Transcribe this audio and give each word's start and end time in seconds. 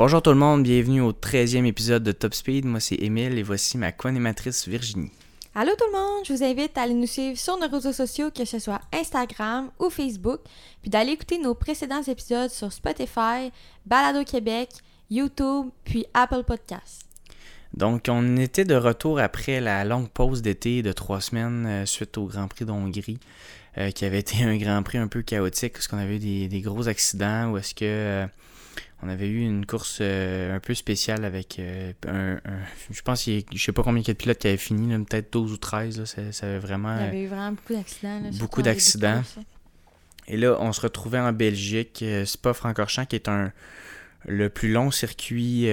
Bonjour 0.00 0.22
tout 0.22 0.30
le 0.30 0.36
monde, 0.36 0.62
bienvenue 0.62 1.02
au 1.02 1.12
13e 1.12 1.66
épisode 1.66 2.02
de 2.02 2.12
Top 2.12 2.32
Speed. 2.32 2.64
Moi 2.64 2.78
c'est 2.80 2.94
Émile 2.94 3.36
et 3.36 3.42
voici 3.42 3.76
ma 3.76 3.92
co-animatrice 3.92 4.66
Virginie. 4.68 5.10
Allô 5.54 5.72
tout 5.76 5.84
le 5.86 5.98
monde, 5.98 6.24
je 6.24 6.32
vous 6.32 6.42
invite 6.42 6.78
à 6.78 6.82
aller 6.82 6.94
nous 6.94 7.06
suivre 7.06 7.36
sur 7.36 7.58
nos 7.58 7.68
réseaux 7.68 7.92
sociaux, 7.92 8.30
que 8.30 8.44
ce 8.44 8.60
soit 8.60 8.80
Instagram 8.94 9.70
ou 9.78 9.90
Facebook, 9.90 10.40
puis 10.80 10.88
d'aller 10.88 11.12
écouter 11.12 11.36
nos 11.36 11.54
précédents 11.54 12.02
épisodes 12.02 12.48
sur 12.48 12.72
Spotify, 12.72 13.52
Balado 13.84 14.24
Québec, 14.24 14.70
YouTube, 15.10 15.66
puis 15.84 16.06
Apple 16.14 16.44
Podcasts. 16.44 17.09
Donc 17.74 18.06
on 18.08 18.36
était 18.36 18.64
de 18.64 18.74
retour 18.74 19.20
après 19.20 19.60
la 19.60 19.84
longue 19.84 20.08
pause 20.08 20.42
d'été 20.42 20.82
de 20.82 20.92
trois 20.92 21.20
semaines 21.20 21.66
euh, 21.66 21.86
suite 21.86 22.18
au 22.18 22.26
Grand 22.26 22.48
Prix 22.48 22.64
d'Hongrie. 22.64 23.18
Euh, 23.78 23.92
qui 23.92 24.04
avait 24.04 24.18
été 24.18 24.42
un 24.42 24.56
Grand 24.56 24.82
Prix 24.82 24.98
un 24.98 25.06
peu 25.06 25.22
chaotique 25.22 25.74
parce 25.74 25.86
qu'on 25.86 25.98
avait 25.98 26.16
eu 26.16 26.48
des, 26.48 26.60
gros 26.60 26.88
accidents 26.88 27.52
ou 27.52 27.56
est-ce 27.56 27.72
que 27.72 27.84
euh, 27.84 28.26
on 29.00 29.08
avait 29.08 29.28
eu 29.28 29.42
une 29.42 29.64
course 29.64 30.00
un 30.00 30.58
peu 30.58 30.74
spéciale 30.74 31.24
avec 31.24 31.60
un, 32.06 32.40
Je 32.90 33.02
pense, 33.02 33.22
qu'il 33.22 33.44
je 33.54 33.62
sais 33.62 33.70
pas 33.70 33.84
combien 33.84 34.02
il 34.02 34.08
y 34.08 34.10
a 34.10 34.14
de 34.14 34.18
pilotes 34.18 34.38
qui 34.38 34.48
avaient 34.48 34.56
fini, 34.56 34.92
peut-être 35.04 35.32
12 35.32 35.52
ou 35.52 35.56
13. 35.56 36.00
Là, 36.00 36.32
ça, 36.32 36.46
avait 36.46 36.58
vraiment. 36.58 36.96
Il 36.96 37.04
y 37.04 37.08
avait 37.08 37.22
eu 37.22 37.26
vraiment 37.28 37.52
beaucoup 37.52 37.72
d'accidents. 37.72 38.20
Beaucoup 38.32 38.62
d'accidents. 38.62 39.22
Et 40.26 40.36
là, 40.36 40.56
on 40.60 40.72
se 40.72 40.80
retrouvait 40.80 41.20
en 41.20 41.32
Belgique, 41.32 42.04
Spa-Francorchamps, 42.26 43.06
qui 43.06 43.16
est 43.16 43.28
un 43.28 43.52
le 44.26 44.48
plus 44.48 44.70
long 44.70 44.90
circuit 44.90 45.68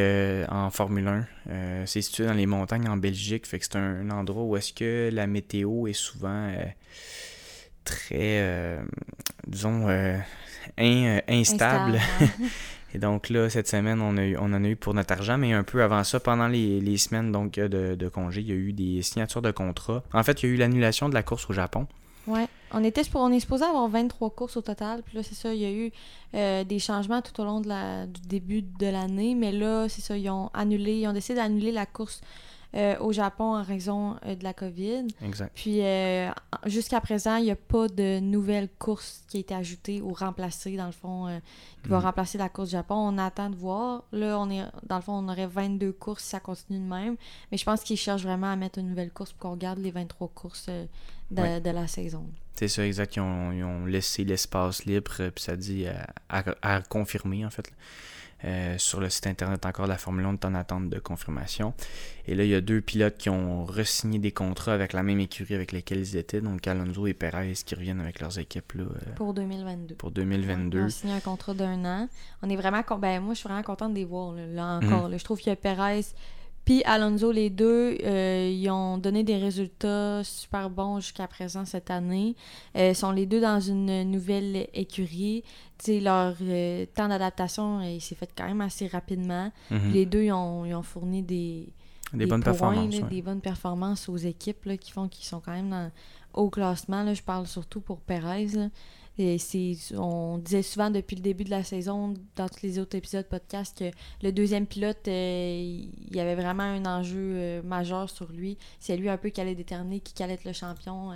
en 0.49 0.69
Formule 0.69 1.07
1. 1.07 1.85
c'est 1.85 2.01
situé 2.01 2.25
dans 2.25 2.33
les 2.33 2.45
montagnes 2.45 2.87
en 2.87 2.97
Belgique, 2.97 3.45
fait 3.45 3.59
que 3.59 3.65
c'est 3.65 3.75
un, 3.75 4.09
endroit 4.09 4.43
où 4.43 4.57
est-ce 4.57 4.73
que 4.73 5.09
la 5.11 5.27
météo 5.27 5.87
est 5.87 5.93
souvent 5.93 6.51
très, 7.84 8.79
disons, 9.48 9.87
instable. 10.77 11.99
Et 12.93 12.99
donc 12.99 13.29
là, 13.29 13.49
cette 13.49 13.67
semaine, 13.67 14.01
on, 14.01 14.17
a 14.17 14.23
eu, 14.23 14.37
on 14.37 14.54
en 14.54 14.63
a 14.63 14.67
eu 14.67 14.76
pour 14.76 14.93
notre 14.93 15.13
argent, 15.13 15.37
mais 15.37 15.54
un 15.54 15.63
peu 15.63 15.84
avant 15.84 16.04
ça, 16.04 16.20
pendant 16.20 16.48
les, 16.48 16.98
semaines 16.98 17.32
donc, 17.32 17.54
de, 17.54 17.95
de, 17.95 18.09
congé, 18.09 18.41
il 18.41 18.48
y 18.48 18.51
a 18.51 18.55
eu 18.55 18.73
des 18.73 19.01
signatures 19.01 19.41
de 19.41 19.51
contrats. 19.51 20.04
En 20.13 20.23
fait, 20.23 20.41
il 20.41 20.49
y 20.49 20.51
a 20.51 20.55
eu 20.55 20.57
l'annulation 20.57 21.09
de 21.09 21.13
la 21.13 21.23
course 21.23 21.49
au 21.49 21.54
Japon. 21.54 21.87
Ouais. 22.27 22.48
On 22.73 22.84
était 22.84 23.04
on 23.15 23.32
est 23.32 23.40
supposé 23.40 23.63
avoir 23.63 23.87
23 23.87 24.29
courses 24.32 24.57
au 24.57 24.62
total. 24.62 25.01
Puis 25.04 25.15
là, 25.15 25.23
c'est 25.23 25.35
ça, 25.35 25.54
il 25.54 25.62
y 25.62 25.65
a 25.65 25.71
eu 25.71 25.91
euh, 26.35 26.63
des 26.63 26.79
changements 26.79 27.21
tout 27.21 27.40
au 27.41 27.46
long 27.46 27.62
du 27.62 28.21
début 28.27 28.62
de 28.62 28.87
l'année. 28.87 29.35
Mais 29.35 29.51
là, 29.51 29.87
c'est 29.90 30.01
ça, 30.01 30.18
ils 30.18 30.29
ont 30.29 30.49
annulé, 30.54 30.99
ils 30.99 31.07
ont 31.07 31.13
décidé 31.13 31.35
d'annuler 31.35 31.71
la 31.71 31.85
course 31.85 32.21
euh, 32.76 32.98
au 32.99 33.13
Japon 33.13 33.55
en 33.55 33.63
raison 33.63 34.18
euh, 34.26 34.35
de 34.35 34.43
la 34.43 34.54
COVID. 34.54 35.07
Exact. 35.23 35.51
Puis 35.55 35.82
euh, 35.82 36.29
jusqu'à 36.65 36.99
présent, 36.99 37.37
il 37.37 37.46
n'y 37.46 37.51
a 37.51 37.55
pas 37.55 37.87
de 37.87 38.20
nouvelle 38.20 38.68
course 38.77 39.23
qui 39.29 39.37
a 39.37 39.40
été 39.40 39.55
ajoutée 39.55 40.01
ou 40.01 40.12
remplacée, 40.12 40.76
dans 40.76 40.85
le 40.85 40.91
fond, 40.91 41.27
qui 41.82 41.90
va 41.90 41.99
mm. 41.99 42.04
remplacer 42.04 42.38
la 42.38 42.49
course 42.49 42.70
du 42.70 42.73
Japon. 42.73 42.95
On 42.95 43.18
attend 43.18 43.49
de 43.49 43.55
voir. 43.55 44.04
Là, 44.12 44.38
on 44.38 44.49
est, 44.49 44.65
dans 44.85 44.98
le 44.98 45.01
fond, 45.01 45.13
on 45.13 45.29
aurait 45.29 45.48
22 45.48 45.93
courses 45.93 46.23
si 46.23 46.29
ça 46.29 46.41
continue 46.41 46.79
de 46.79 46.84
même. 46.84 47.15
Mais 47.51 47.57
je 47.57 47.63
pense 47.63 47.84
qu'ils 47.84 47.98
cherchent 47.98 48.23
vraiment 48.23 48.51
à 48.51 48.57
mettre 48.57 48.79
une 48.79 48.90
nouvelle 48.90 49.12
course 49.12 49.32
pour 49.32 49.40
qu'on 49.40 49.51
regarde 49.51 49.79
les 49.79 49.91
23 49.91 50.27
courses 50.35 50.70
de, 51.32 51.71
la 51.71 51.88
saison. 51.88 52.26
C'est 52.54 52.68
ça, 52.68 52.85
exact. 52.85 53.15
Ils 53.15 53.21
ont, 53.21 53.85
laissé 53.85 54.26
l'espace 54.26 54.84
libre, 54.84 55.29
puis 55.29 55.43
ça 55.43 55.55
dit 55.55 55.85
à, 55.88 56.43
à 56.62 56.82
confirmer, 56.82 57.45
en 57.45 57.49
fait. 57.49 57.71
Euh, 58.46 58.77
sur 58.77 58.99
le 58.99 59.10
site 59.10 59.26
internet 59.26 59.66
encore 59.66 59.88
la 59.88 59.98
Formule 59.98 60.26
1 60.26 60.34
est 60.34 60.46
en 60.46 60.54
attente 60.54 60.90
de 60.90 60.99
confirmation. 60.99 61.74
Et 62.27 62.35
là, 62.35 62.44
il 62.44 62.49
y 62.49 62.55
a 62.55 62.62
deux 62.62 62.82
pilotes 62.82 63.18
qui 63.18 63.29
ont 63.29 63.66
re-signé 63.66 64.19
des 64.19 64.31
contrats 64.31 64.74
avec 64.74 64.94
la 64.94 65.02
même 65.02 65.19
écurie 65.19 65.56
avec 65.56 65.72
lesquels 65.72 66.00
ils 66.00 66.18
étaient, 66.18 66.41
donc 66.41 66.68
Alonso 66.68 67.07
et 67.07 67.13
Perez 67.13 67.53
qui 67.66 67.74
reviennent 67.74 68.02
avec 68.02 68.19
leurs 68.19 68.38
équipes. 68.38 68.74
Là, 68.74 68.84
euh, 68.84 69.13
pour 69.16 69.34
2022. 69.34 69.95
Pour 69.95 70.11
2022. 70.11 70.78
Ils 70.79 70.84
ont 70.84 70.89
signé 70.89 71.13
un 71.13 71.19
contrat 71.19 71.53
d'un 71.53 71.84
an. 71.85 72.09
On 72.44 72.50
est 72.50 72.56
vraiment. 72.56 72.84
Ben, 73.00 73.22
moi, 73.22 73.34
je 73.34 73.39
suis 73.39 73.47
vraiment 73.47 73.63
contente 73.63 73.94
de 73.94 73.97
les 73.97 74.06
voir. 74.06 74.34
Là, 74.35 74.79
encore. 74.84 75.09
Mhm. 75.09 75.17
je 75.17 75.23
trouve 75.23 75.41
que 75.41 75.53
Perez 75.56 76.06
puis 76.67 76.83
Alonso, 76.83 77.31
les 77.31 77.50
deux, 77.50 77.97
euh, 78.03 78.51
ils 78.53 78.69
ont 78.69 78.97
donné 78.97 79.23
des 79.23 79.38
résultats 79.38 80.22
super 80.25 80.69
bons 80.69 81.00
jusqu'à 81.00 81.25
présent 81.25 81.63
cette 81.63 81.89
année. 81.89 82.35
Euh, 82.75 82.89
ils 82.89 82.95
sont 82.95 83.11
les 83.11 83.25
deux 83.25 83.39
dans 83.39 83.61
une 83.61 84.03
nouvelle 84.03 84.67
écurie. 84.73 85.45
leur 85.88 86.35
euh, 86.41 86.85
temps 86.94 87.07
d'adaptation 87.07 87.79
il 87.79 88.01
s'est 88.01 88.16
fait 88.16 88.29
quand 88.35 88.45
même 88.45 88.59
assez 88.59 88.85
rapidement. 88.88 89.50
Mhm. 89.72 89.94
Les 89.94 90.05
deux, 90.05 90.23
ils 90.23 90.33
ont, 90.33 90.83
fourni 90.83 91.23
des, 91.23 91.69
des, 92.11 92.25
bonnes 92.25 92.44
performances. 92.44 92.99
Des 92.99 93.22
bonnes 93.22 93.39
performances 93.39 94.09
aux 94.09 94.17
équipes 94.17 94.78
qui 94.78 94.91
font 94.91 95.07
qu'ils 95.07 95.25
sont 95.25 95.39
quand 95.39 95.53
même 95.53 95.69
dans 95.69 95.89
haut 96.34 96.49
classement. 96.49 97.01
Là, 97.01 97.13
je 97.13 97.23
parle 97.23 97.47
surtout 97.47 97.79
pour 97.79 98.01
Perez. 98.01 98.69
On 99.19 100.38
disait 100.38 100.61
souvent 100.61 100.91
depuis 100.91 101.16
le 101.16 101.22
début 101.22 101.44
de 101.44 101.50
la 101.50 101.63
saison, 101.63 102.13
dans 102.35 102.47
tous 102.47 102.61
les 102.61 102.78
autres 102.78 102.95
épisodes 102.95 103.25
podcast, 103.25 103.79
que 103.79 103.91
le 104.22 104.31
deuxième 104.31 104.67
pilote, 104.67 105.07
euh, 105.07 105.57
il 105.57 106.16
y 106.16 106.19
avait 106.19 106.35
vraiment 106.35 106.63
un 106.63 106.85
enjeu 106.85 107.33
euh, 107.35 107.61
majeur 107.63 108.09
sur 108.09 108.31
lui. 108.31 108.57
C'est 108.79 108.95
lui 108.95 109.09
un 109.09 109.17
peu 109.17 109.29
qui 109.29 109.41
allait 109.41 109.55
déterminer 109.55 110.01
qui 110.01 110.22
allait 110.22 110.35
être 110.35 110.45
le 110.45 110.53
champion. 110.53 111.11
Euh. 111.11 111.16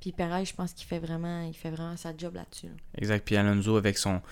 puis 0.00 0.12
Perez, 0.12 0.46
je 0.46 0.54
pense 0.54 0.72
qu'il 0.72 0.86
fait 0.86 0.98
vraiment 0.98 1.46
il 1.46 1.54
fait 1.54 1.70
vraiment 1.70 1.98
sa 1.98 2.16
job 2.16 2.34
là-dessus. 2.34 2.68
Exact. 2.96 3.24
Puis 3.24 3.36
Alonso, 3.36 3.76
avec 3.76 3.98
son 3.98 4.22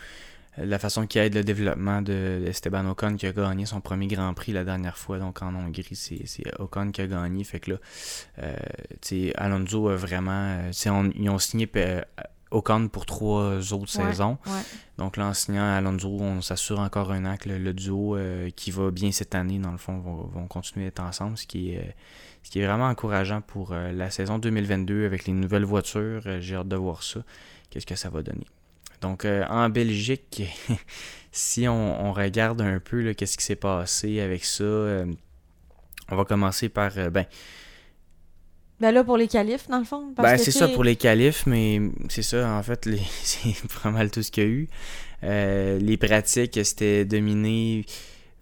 la 0.59 0.79
façon 0.79 1.07
qu'il 1.07 1.21
aide 1.23 1.35
le 1.35 1.45
développement 1.45 2.03
de 2.03 2.45
Esteban 2.47 2.87
Ocon 2.91 3.17
qui 3.17 3.27
a 3.27 3.33
gagné 3.33 3.65
son 3.65 3.81
premier 3.81 4.07
Grand 4.07 4.35
Prix 4.35 4.53
la 4.53 4.65
dernière 4.65 4.99
fois, 4.99 5.19
donc 5.19 5.41
en 5.41 5.55
Hongrie, 5.55 5.97
c'est 5.97 6.61
Ocon 6.61 6.91
qui 6.91 7.01
a 7.01 7.07
gagné. 7.07 7.43
Fait 7.45 7.59
que 7.61 7.73
là, 7.73 8.57
Alonso 9.37 9.89
a 9.89 9.97
vraiment. 9.97 10.71
ils 11.15 11.31
ont 11.31 11.39
signé 11.39 11.67
Ocon 12.53 12.89
pour 12.89 13.07
trois 13.07 13.73
autres 13.73 13.91
saisons. 13.91 14.39
Donc 14.99 15.17
là, 15.17 15.27
en 15.27 15.35
signant 15.35 15.65
Alonso, 15.65 16.09
on 16.21 16.43
s'assure 16.43 16.79
encore 16.79 17.11
un 17.13 17.25
an 17.25 17.37
que 17.37 17.49
le, 17.49 17.73
duo 17.73 18.17
euh, 18.17 18.51
qui 18.51 18.71
va 18.71 18.91
bien 18.91 19.11
cette 19.11 19.35
année, 19.35 19.59
dans 19.59 19.73
le 19.73 19.79
fond, 19.79 19.99
vont, 19.99 20.47
continuer 20.47 20.85
d'être 20.87 21.01
ensemble, 21.01 21.39
ce 21.39 21.47
qui 21.47 21.73
est, 21.73 21.95
ce 22.43 22.51
qui 22.51 22.61
est 22.61 22.67
vraiment 22.67 22.87
encourageant 22.87 23.41
pour 23.41 23.73
euh, 23.73 23.91
la 23.93 24.11
saison 24.11 24.39
2022 24.39 25.07
avec 25.07 25.27
les 25.27 25.33
nouvelles 25.33 25.65
voitures. 25.65 26.23
Euh, 26.27 26.41
j'ai 26.41 26.57
hâte 26.57 26.69
de 26.69 26.77
voir 26.77 27.03
ça. 27.03 27.21
Qu'est-ce 27.71 27.87
que 27.87 27.97
ça 27.97 28.11
va 28.11 28.23
donner? 28.23 28.47
Donc 29.01 29.25
en 29.25 29.69
Belgique, 29.69 30.45
si 31.33 31.67
on, 31.67 32.13
regarde 32.13 32.61
un 32.61 32.79
peu 32.79 33.15
qu'est-ce 33.15 33.37
qui 33.37 33.45
s'est 33.45 33.57
passé 33.57 34.21
avec 34.21 34.45
ça, 34.45 34.63
on 36.09 36.15
va 36.15 36.25
commencer 36.25 36.69
par... 36.69 36.93
ben, 37.11 37.25
ben 38.83 38.91
là, 38.91 39.05
pour 39.05 39.17
les 39.17 39.29
qualifs, 39.29 39.69
dans 39.69 39.79
le 39.79 39.85
fond. 39.85 40.13
ben, 40.17 40.37
c'est 40.37 40.51
ça 40.51 40.67
pour 40.67 40.83
les 40.83 40.97
qualifs, 40.97 41.47
mais 41.47 41.81
c'est 42.09 42.25
ça, 42.25 42.51
en 42.51 42.63
fait, 42.65 42.85
les... 42.87 43.01
c'est 43.23 43.55
pas 43.81 43.93
mal 43.93 44.11
tout 44.11 44.25
ce 44.25 44.33
qu'il 44.33 44.43
y 44.43 44.47
a 44.47 44.51
eu. 44.51 44.69
Euh, 45.23 45.79
les 45.79 45.97
pratiques, 45.97 46.59
c'était 46.65 47.05
dominé. 47.05 47.87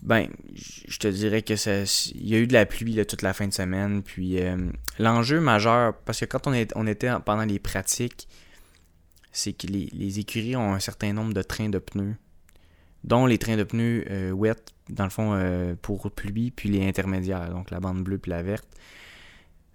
Ben, 0.01 0.29
je 0.55 0.97
te 0.97 1.09
dirais 1.09 1.43
que 1.43 1.57
ça. 1.57 1.83
Il 2.15 2.27
y 2.27 2.35
a 2.35 2.39
eu 2.39 2.47
de 2.47 2.55
la 2.55 2.65
pluie 2.65 2.95
là, 2.95 3.05
toute 3.05 3.21
la 3.21 3.35
fin 3.35 3.47
de 3.47 3.53
semaine. 3.53 4.03
Puis 4.03 4.41
euh, 4.41 4.57
l'enjeu 4.99 5.41
majeur, 5.41 5.95
parce 6.07 6.21
que 6.21 6.25
quand 6.25 6.47
on, 6.47 6.55
est, 6.55 6.73
on 6.75 6.87
était 6.87 7.11
pendant 7.27 7.45
les 7.45 7.59
pratiques, 7.59 8.27
c'est 9.33 9.53
que 9.53 9.67
les, 9.67 10.19
écuries 10.21 10.57
ont 10.57 10.73
un 10.73 10.81
certain 10.81 11.13
nombre 11.13 11.35
de 11.35 11.43
trains 11.43 11.69
de 11.69 11.79
pneus, 11.79 12.17
dont 13.05 13.27
les 13.27 13.37
trains 13.37 13.59
de 13.59 13.65
pneus 13.65 14.07
euh, 14.11 14.31
wet, 14.31 14.57
dans 14.89 15.05
le 15.05 15.11
fond, 15.11 15.77
pour 15.83 16.11
pluie, 16.11 16.51
puis 16.51 16.71
les 16.71 16.89
intermédiaires, 16.89 17.51
donc 17.51 17.71
la 17.71 17.79
bande 17.79 18.03
bleue 18.03 18.17
puis 18.17 18.31
la 18.31 18.43
verte. 18.43 18.67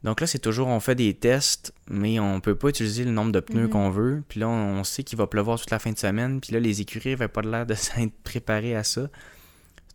Donc 0.06 0.22
là, 0.22 0.28
c'est 0.28 0.40
toujours, 0.40 0.68
on 0.68 0.80
fait 0.80 0.94
des 0.94 1.16
tests, 1.16 1.74
mais 1.90 2.20
on 2.20 2.40
peut 2.40 2.54
pas 2.54 2.70
utiliser 2.70 3.04
le 3.06 3.10
nombre 3.10 3.32
de 3.32 3.40
pneus 3.40 3.64
mhm. 3.64 3.70
qu'on 3.70 3.90
veut. 3.90 4.24
Puis 4.30 4.40
là, 4.40 4.48
on, 4.48 4.84
sait 4.84 5.02
qu'il 5.02 5.18
va 5.18 5.26
pleuvoir 5.26 5.60
toute 5.60 5.72
la 5.72 5.80
fin 5.80 5.92
de 5.92 5.98
semaine. 5.98 6.40
Puis 6.40 6.54
là, 6.54 6.60
les 6.60 6.80
écuries 6.80 7.10
n'avaient 7.10 7.28
pas 7.28 7.42
l'air 7.42 7.66
de 7.66 7.74
s'être 7.74 8.14
préparées 8.24 8.76
à 8.76 8.84
ça. 8.84 9.10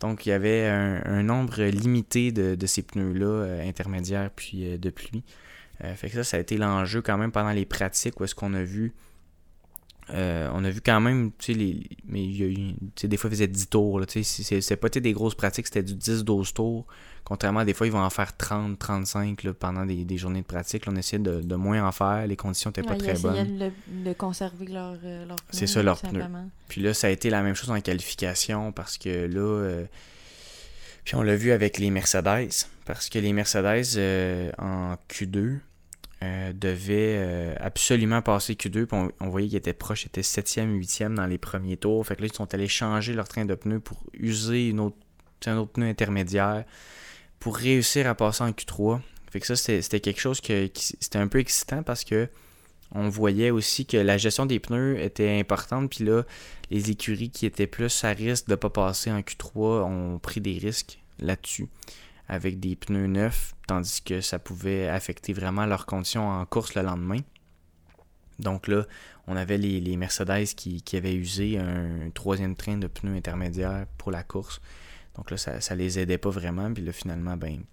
Donc, 0.01 0.27
il 0.27 0.31
y 0.31 0.33
avait 0.33 0.67
un, 0.67 1.23
nombre 1.23 1.63
limité 1.63 2.33
de, 2.33 2.67
ces 2.67 2.83
pneus-là, 2.83 3.27
euh, 3.27 3.69
intermédiaires, 3.69 4.31
puis 4.35 4.67
euh, 4.67 4.79
de 4.79 4.91
pluie. 4.91 5.23
Euh, 5.85 5.95
fait 5.95 6.09
que 6.09 6.17
ça, 6.17 6.25
ça 6.25 6.37
a 6.39 6.41
été 6.41 6.57
l'enjeu 6.57 7.03
quand 7.03 7.17
même 7.17 7.31
pendant 7.31 7.53
les 7.53 7.65
pratiques 7.65 8.19
où 8.19 8.25
est-ce 8.25 8.35
qu'on 8.35 8.55
a 8.55 8.65
vu 8.65 8.93
euh, 10.13 10.49
on 10.53 10.65
a 10.65 10.71
vu 10.71 10.81
quand 10.81 11.01
même, 11.01 11.31
tu 11.39 11.53
sais, 11.53 11.59
les, 11.59 11.83
mais 12.07 12.23
il 12.25 12.37
y 12.37 12.43
a 12.43 12.47
eu, 12.47 12.55
tu 12.55 12.75
sais, 12.97 13.09
des 13.09 13.17
fois, 13.17 13.29
ils 13.29 13.35
faisaient 13.35 13.49
10 13.49 13.69
tours. 13.69 14.05
Tu 14.07 14.25
sais, 14.25 14.61
c'est 14.61 14.77
pas 14.77 14.89
des 14.89 15.13
grosses 15.13 15.35
pratiques, 15.35 15.67
c'était 15.67 15.83
du 15.83 15.95
10-12 15.95 16.53
tours. 16.53 16.87
Contrairement 17.25 17.61
à 17.61 17.65
des 17.65 17.75
fois, 17.75 17.87
ils 17.87 17.93
vont 17.93 18.03
en 18.03 18.11
faire 18.11 18.33
30-35 18.39 19.53
pendant 19.53 19.87
des, 19.87 20.05
des, 20.05 20.17
journées 20.17 20.41
de 20.41 20.47
pratique. 20.47 20.85
on 20.87 20.97
essayait 20.97 21.23
de, 21.23 21.41
de, 21.41 21.55
moins 21.55 21.87
en 21.87 21.93
faire. 21.93 22.27
Les 22.27 22.37
conditions 22.37 22.71
n'étaient 22.71 22.83
pas 22.83 22.97
très 22.97 23.15
bonnes. 23.15 23.59
De, 23.59 23.71
de 24.05 24.13
conserver 24.15 24.67
leur, 24.67 24.97
euh, 25.05 25.27
leur 25.27 25.37
C'est 25.51 25.67
ça, 25.67 25.83
leur 25.83 26.01
pneus. 26.01 26.25
Puis 26.69 26.81
là, 26.81 26.95
ça 26.95 27.07
a 27.07 27.11
été 27.11 27.31
la 27.31 27.43
même 27.43 27.55
chose 27.55 27.71
en 27.71 27.81
qualification 27.81 28.73
parce 28.73 28.99
que 28.99 29.27
là. 29.27 29.41
Euh, 29.41 29.85
puis 31.05 31.15
on 31.15 31.23
l'a 31.23 31.37
vu 31.37 31.53
avec 31.53 31.79
les 31.79 31.91
Mercedes. 31.91 32.51
Parce 32.85 33.09
que 33.09 33.19
les 33.19 33.33
Mercedes 33.33 34.53
en 34.59 34.97
Q2, 35.09 35.61
euh, 36.23 36.53
devait 36.53 37.17
euh, 37.19 37.55
absolument 37.61 38.21
passer 38.21 38.53
Q2. 38.53 38.87
Puis 38.87 39.13
on, 39.21 39.29
voyait 39.31 39.49
qu'ils 39.49 39.57
étaient 39.57 39.73
proches, 39.73 40.05
ils 40.05 40.09
étaient 40.09 40.21
7e, 40.21 40.79
8e 40.79 41.15
dans 41.15 41.27
les 41.27 41.39
premiers 41.39 41.79
tours. 41.79 42.07
Fait 42.07 42.15
que 42.15 42.21
là, 42.21 42.29
ils 42.31 42.37
sont 42.37 42.53
allés 42.53 42.69
changer 42.69 43.15
leur 43.15 43.27
train 43.27 43.47
de 43.47 43.55
pneus 43.55 43.81
pour 43.81 44.05
user 44.13 44.69
une 44.69 44.81
autre, 44.81 44.97
un 45.47 45.57
autre 45.57 45.73
pneu 45.73 45.87
intermédiaire. 45.87 46.65
pour 47.39 47.57
réussir 47.57 48.07
à 48.07 48.15
passer 48.15 48.45
en 48.45 48.51
Q3. 48.51 49.01
Fait 49.31 49.41
que 49.41 49.47
ça, 49.47 49.57
c'était 49.57 50.01
quelque 50.01 50.21
chose 50.21 50.43
qui 50.43 50.71
c'était 50.75 51.19
un 51.19 51.29
peu 51.29 51.39
excitant 51.39 51.83
parce 51.83 52.05
que 52.05 52.29
on 52.93 53.09
voyait 53.09 53.51
aussi 53.51 53.87
que 53.87 53.97
la 53.97 54.19
gestion 54.19 54.45
des 54.45 54.59
pneus 54.59 55.01
était 55.01 55.39
importante. 55.39 55.89
Puis 55.91 56.05
là, 56.05 56.25
les 56.71 56.91
écuries 56.91 57.31
qui 57.31 57.47
étaient 57.47 57.69
plus 57.69 58.05
à 58.05 58.11
risque 58.11 58.47
de 58.49 58.53
ne 58.53 58.57
pas 58.57 58.69
passer 58.69 59.11
en 59.11 59.21
Q3 59.21 59.85
ont 59.85 60.19
pris 60.19 60.41
des 60.43 60.59
risques 60.59 61.01
là-dessus 61.19 61.69
avec 62.31 62.61
des 62.61 62.77
pneus 62.77 63.09
neufs, 63.09 63.55
tandis 63.67 64.03
que 64.03 64.21
ça 64.21 64.39
pouvait 64.39 64.87
affecter 64.87 65.33
vraiment 65.33 65.67
leurs 65.67 65.85
conditions 65.85 66.29
en 66.29 66.47
course 66.47 66.77
le 66.77 66.83
lendemain. 66.83 67.19
Donc 68.39 68.69
là, 68.69 68.87
on 69.27 69.35
avait 69.35 69.59
les, 69.59 69.97
Mercedes 69.97 70.47
qui, 70.55 70.97
avaient 70.97 71.15
usé 71.15 71.59
un 71.59 72.09
troisième 72.15 72.55
train 72.55 72.79
de 72.79 72.87
pneus 72.87 73.17
intermédiaires 73.17 73.85
pour 73.99 74.13
la 74.13 74.23
course. 74.23 74.61
Donc 75.17 75.33
là, 75.33 75.37
ça, 75.37 75.61
ça 75.61 75.75
les 75.75 75.99
aidait 75.99 76.19
pas 76.19 76.31
vraiment. 76.31 76.73
Puis 76.73 76.85
là, 76.85 76.93
finalement, 76.93 77.37
ben, 77.37 77.65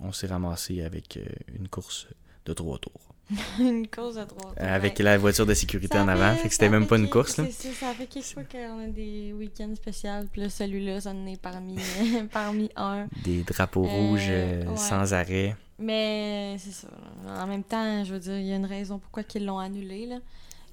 on 0.00 0.10
s'est 0.10 0.26
ramassé 0.26 0.82
avec 0.82 1.16
euh, 1.16 1.24
une 1.56 1.68
course 1.68 2.08
de 2.48 2.54
trois 2.54 2.78
tours. 2.78 3.14
une 3.60 3.86
course 3.86 4.16
de 4.16 4.24
trois 4.24 4.54
tours. 4.54 4.54
Avec 4.56 4.98
la 4.98 5.18
voiture 5.18 5.46
de 5.46 5.54
sécurité 5.54 5.98
en 5.98 6.08
avant. 6.08 6.34
Fait 6.34 6.48
que 6.48 6.54
c'était 6.54 6.68
même 6.68 6.86
pas 6.86 6.96
une 6.96 7.08
course. 7.08 7.36
Là. 7.36 7.44
Ça, 7.50 7.68
ça 7.72 7.94
fait 7.94 8.06
quelques 8.06 8.26
fois 8.26 8.44
qu'on 8.44 8.84
a 8.84 8.86
des 8.86 9.32
week-ends 9.32 9.74
spéciaux. 9.74 10.10
Puis 10.32 10.42
là, 10.42 10.50
celui-là, 10.50 11.00
ça 11.02 11.10
en 11.10 11.26
est 11.26 11.40
parmi, 11.40 11.76
parmi 12.32 12.70
un. 12.76 13.06
Des 13.24 13.42
drapeaux 13.42 13.84
euh, 13.84 13.88
rouges 13.88 14.28
euh, 14.28 14.76
sans 14.76 15.12
arrêt. 15.12 15.56
Mais 15.78 16.56
c'est 16.58 16.72
ça. 16.72 16.88
En 17.28 17.46
même 17.46 17.62
temps, 17.62 18.02
je 18.04 18.12
veux 18.14 18.20
dire, 18.20 18.38
il 18.38 18.46
y 18.46 18.52
a 18.52 18.56
une 18.56 18.66
raison 18.66 18.98
pourquoi 18.98 19.22
ils 19.34 19.44
l'ont 19.44 19.58
annulé. 19.58 20.06
Là. 20.06 20.16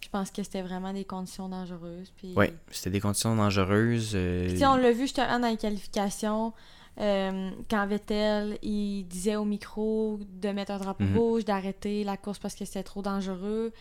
Je 0.02 0.10
pense 0.10 0.32
que 0.32 0.42
c'était 0.42 0.62
vraiment 0.62 0.94
des 0.94 1.04
conditions 1.04 1.50
dangereuses. 1.50 2.12
Puis... 2.16 2.34
Oui, 2.36 2.48
c'était 2.72 2.90
des 2.90 3.02
conditions 3.02 3.36
dangereuses. 3.36 4.14
Euh... 4.16 4.58
on 4.62 4.76
l'a 4.78 4.92
vu 4.92 5.02
justement 5.02 5.40
dans 5.40 5.50
les 5.50 5.58
qualifications. 5.58 6.54
Euh, 7.00 7.52
quand 7.70 7.86
Vettel, 7.88 8.58
il 8.62 9.04
disait 9.04 9.36
au 9.36 9.46
micro 9.46 10.20
de 10.42 10.50
mettre 10.50 10.72
un 10.72 10.78
drapeau 10.78 11.04
mhm. 11.04 11.18
rouge, 11.18 11.46
d'arrêter 11.46 12.04
la 12.04 12.18
course 12.18 12.40
parce 12.40 12.56
que 12.56 12.66
c'était 12.66 12.84
trop 12.84 13.02
dangereux. 13.02 13.74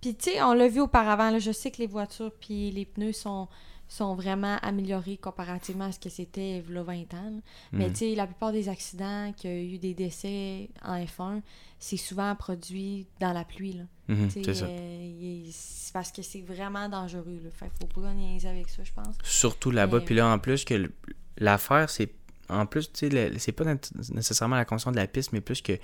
Puis, 0.00 0.14
tu 0.14 0.30
sais, 0.30 0.42
on 0.42 0.52
l'a 0.52 0.68
vu 0.68 0.80
auparavant, 0.80 1.30
là, 1.30 1.38
je 1.38 1.52
sais 1.52 1.70
que 1.70 1.78
les 1.78 1.86
voitures 1.86 2.32
puis 2.40 2.70
les 2.70 2.86
pneus 2.86 3.12
sont, 3.12 3.48
sont 3.88 4.14
vraiment 4.14 4.56
améliorés 4.62 5.18
comparativement 5.18 5.86
à 5.86 5.92
ce 5.92 5.98
que 5.98 6.08
c'était 6.08 6.58
il 6.58 6.74
y 6.74 6.78
a 6.78 6.82
20 6.82 7.14
ans. 7.14 7.40
Mais, 7.72 7.88
mhm. 7.88 7.92
tu 7.92 7.98
sais, 7.98 8.14
la 8.14 8.26
plupart 8.26 8.52
des 8.52 8.68
accidents 8.68 9.32
qui 9.36 9.48
ont 9.48 9.50
eu 9.50 9.78
des 9.78 9.92
décès 9.92 10.70
en 10.84 11.04
F1, 11.04 11.42
c'est 11.78 11.96
souvent 11.96 12.34
produit 12.36 13.06
dans 13.18 13.32
la 13.32 13.44
pluie. 13.44 13.72
Là. 13.72 13.84
Mhm, 14.08 14.30
c'est 14.30 14.54
ça. 14.54 14.66
Euh, 14.66 15.50
parce 15.92 16.12
que 16.12 16.22
c'est 16.22 16.42
vraiment 16.42 16.88
dangereux. 16.88 17.40
Là. 17.42 17.50
Fait 17.50 17.70
faut 17.80 18.00
pas 18.00 18.12
niaiser 18.14 18.48
avec 18.48 18.68
ça, 18.68 18.84
je 18.84 18.92
pense. 18.92 19.16
Surtout 19.24 19.70
là-bas. 19.70 20.00
Puis 20.00 20.14
là, 20.14 20.32
en 20.32 20.38
plus, 20.38 20.64
que 20.64 20.90
l'affaire, 21.36 21.90
c'est 21.90 22.06
en 22.50 22.66
plus, 22.66 22.92
tu 22.92 23.10
sais, 23.10 23.32
c'est 23.38 23.52
pas 23.52 23.64
nécessairement 24.12 24.56
la 24.56 24.64
condition 24.64 24.90
de 24.90 24.96
la 24.96 25.06
piste, 25.06 25.32
mais 25.32 25.40
plus 25.40 25.62
que 25.62 25.78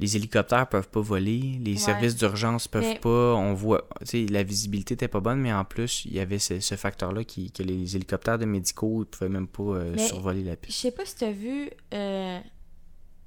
les 0.00 0.16
hélicoptères 0.16 0.68
peuvent 0.68 0.88
pas 0.88 1.00
voler, 1.00 1.60
les 1.60 1.76
services 1.76 2.16
d'urgence 2.16 2.66
peuvent 2.66 2.98
pas, 3.00 3.34
on 3.34 3.54
voit, 3.54 3.88
tu 4.00 4.06
sais, 4.06 4.26
la 4.26 4.42
visibilité 4.42 4.94
était 4.94 5.08
pas 5.08 5.20
bonne, 5.20 5.40
mais 5.40 5.52
en 5.52 5.64
plus, 5.64 6.04
il 6.06 6.14
y 6.14 6.20
avait 6.20 6.38
ce, 6.40 6.58
facteur-là 6.74 7.24
qui, 7.24 7.52
que 7.52 7.62
les 7.62 7.94
hélicoptères 7.94 8.38
de 8.38 8.44
médicaux, 8.44 9.04
ils 9.04 9.06
pouvaient 9.06 9.30
même 9.30 9.46
pas 9.46 9.62
euh, 9.62 9.96
survoler 9.98 10.42
la 10.42 10.56
piste. 10.56 10.76
Je 10.76 10.82
sais 10.82 10.90
pas 10.90 11.04
si 11.04 11.16
tu 11.16 11.24
as 11.24 11.30
vu, 11.30 11.70
euh, 11.94 12.40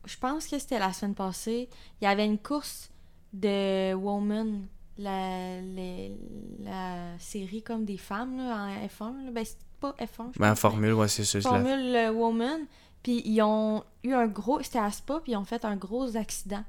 je 0.06 0.18
pense 0.18 0.48
que 0.48 0.60
c'était 0.60 0.80
la 0.80 0.92
semaine 0.92 1.16
passée, 1.16 1.70
il 2.02 2.06
y 2.06 2.08
avait 2.08 2.26
une 2.26 2.40
course 2.40 2.90
de 3.32 3.94
Woman, 3.94 4.68
la, 4.98 5.62
la, 6.60 7.20
série 7.20 7.62
comme 7.64 7.86
des 7.86 7.98
femmes 7.98 8.38
là, 8.38 8.66
en 8.66 8.86
F1, 8.86 9.26
là. 9.26 9.32
Ben, 9.32 9.46
pas 9.94 10.06
F1. 10.06 10.38
Ben, 10.38 10.52
en 10.52 10.56
Formule, 10.56 10.94
ouais, 10.94 11.08
c'est 11.08 11.26
ça. 11.26 11.42
Formule 11.42 11.96
euh, 11.96 12.12
Woman. 12.12 12.66
Puis 13.04 13.22
ils 13.26 13.42
ont 13.42 13.84
eu 14.04 14.14
un 14.14 14.28
gros. 14.28 14.62
C'était 14.64 14.80
à 14.80 14.92
Spa, 14.92 15.20
puis 15.22 15.34
ils 15.34 15.38
ont 15.38 15.46
fait 15.46 15.64
un 15.64 15.76
gros 15.76 16.18
accident. 16.18 16.64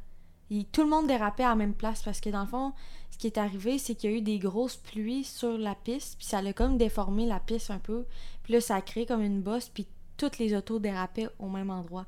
tout 0.70 0.82
le 0.82 0.88
monde 0.88 1.06
dérapait 1.06 1.44
à 1.44 1.50
la 1.50 1.54
même 1.54 1.74
place 1.74 2.02
parce 2.02 2.20
que 2.20 2.28
dans 2.28 2.42
le 2.42 2.46
fond, 2.46 2.72
ce 3.10 3.18
qui 3.18 3.26
est 3.26 3.38
arrivé, 3.38 3.78
c'est 3.78 3.94
qu'il 3.94 4.10
y 4.10 4.12
a 4.12 4.16
eu 4.16 4.20
des 4.20 4.38
grosses 4.38 4.76
pluies 4.76 5.24
sur 5.24 5.56
la 5.56 5.74
piste, 5.74 6.18
puis 6.18 6.26
ça 6.26 6.38
a 6.38 6.52
comme 6.52 6.76
déformé 6.76 7.24
la 7.24 7.40
piste 7.40 7.70
un 7.70 7.78
peu. 7.78 8.04
Puis 8.42 8.52
là, 8.52 8.60
ça 8.60 8.76
a 8.76 8.80
créé 8.82 9.06
comme 9.06 9.22
une 9.22 9.40
bosse, 9.40 9.70
puis 9.70 9.86
toutes 10.18 10.38
les 10.38 10.54
autos 10.54 10.78
dérapaient 10.78 11.28
au 11.38 11.48
même 11.48 11.70
endroit. 11.70 12.04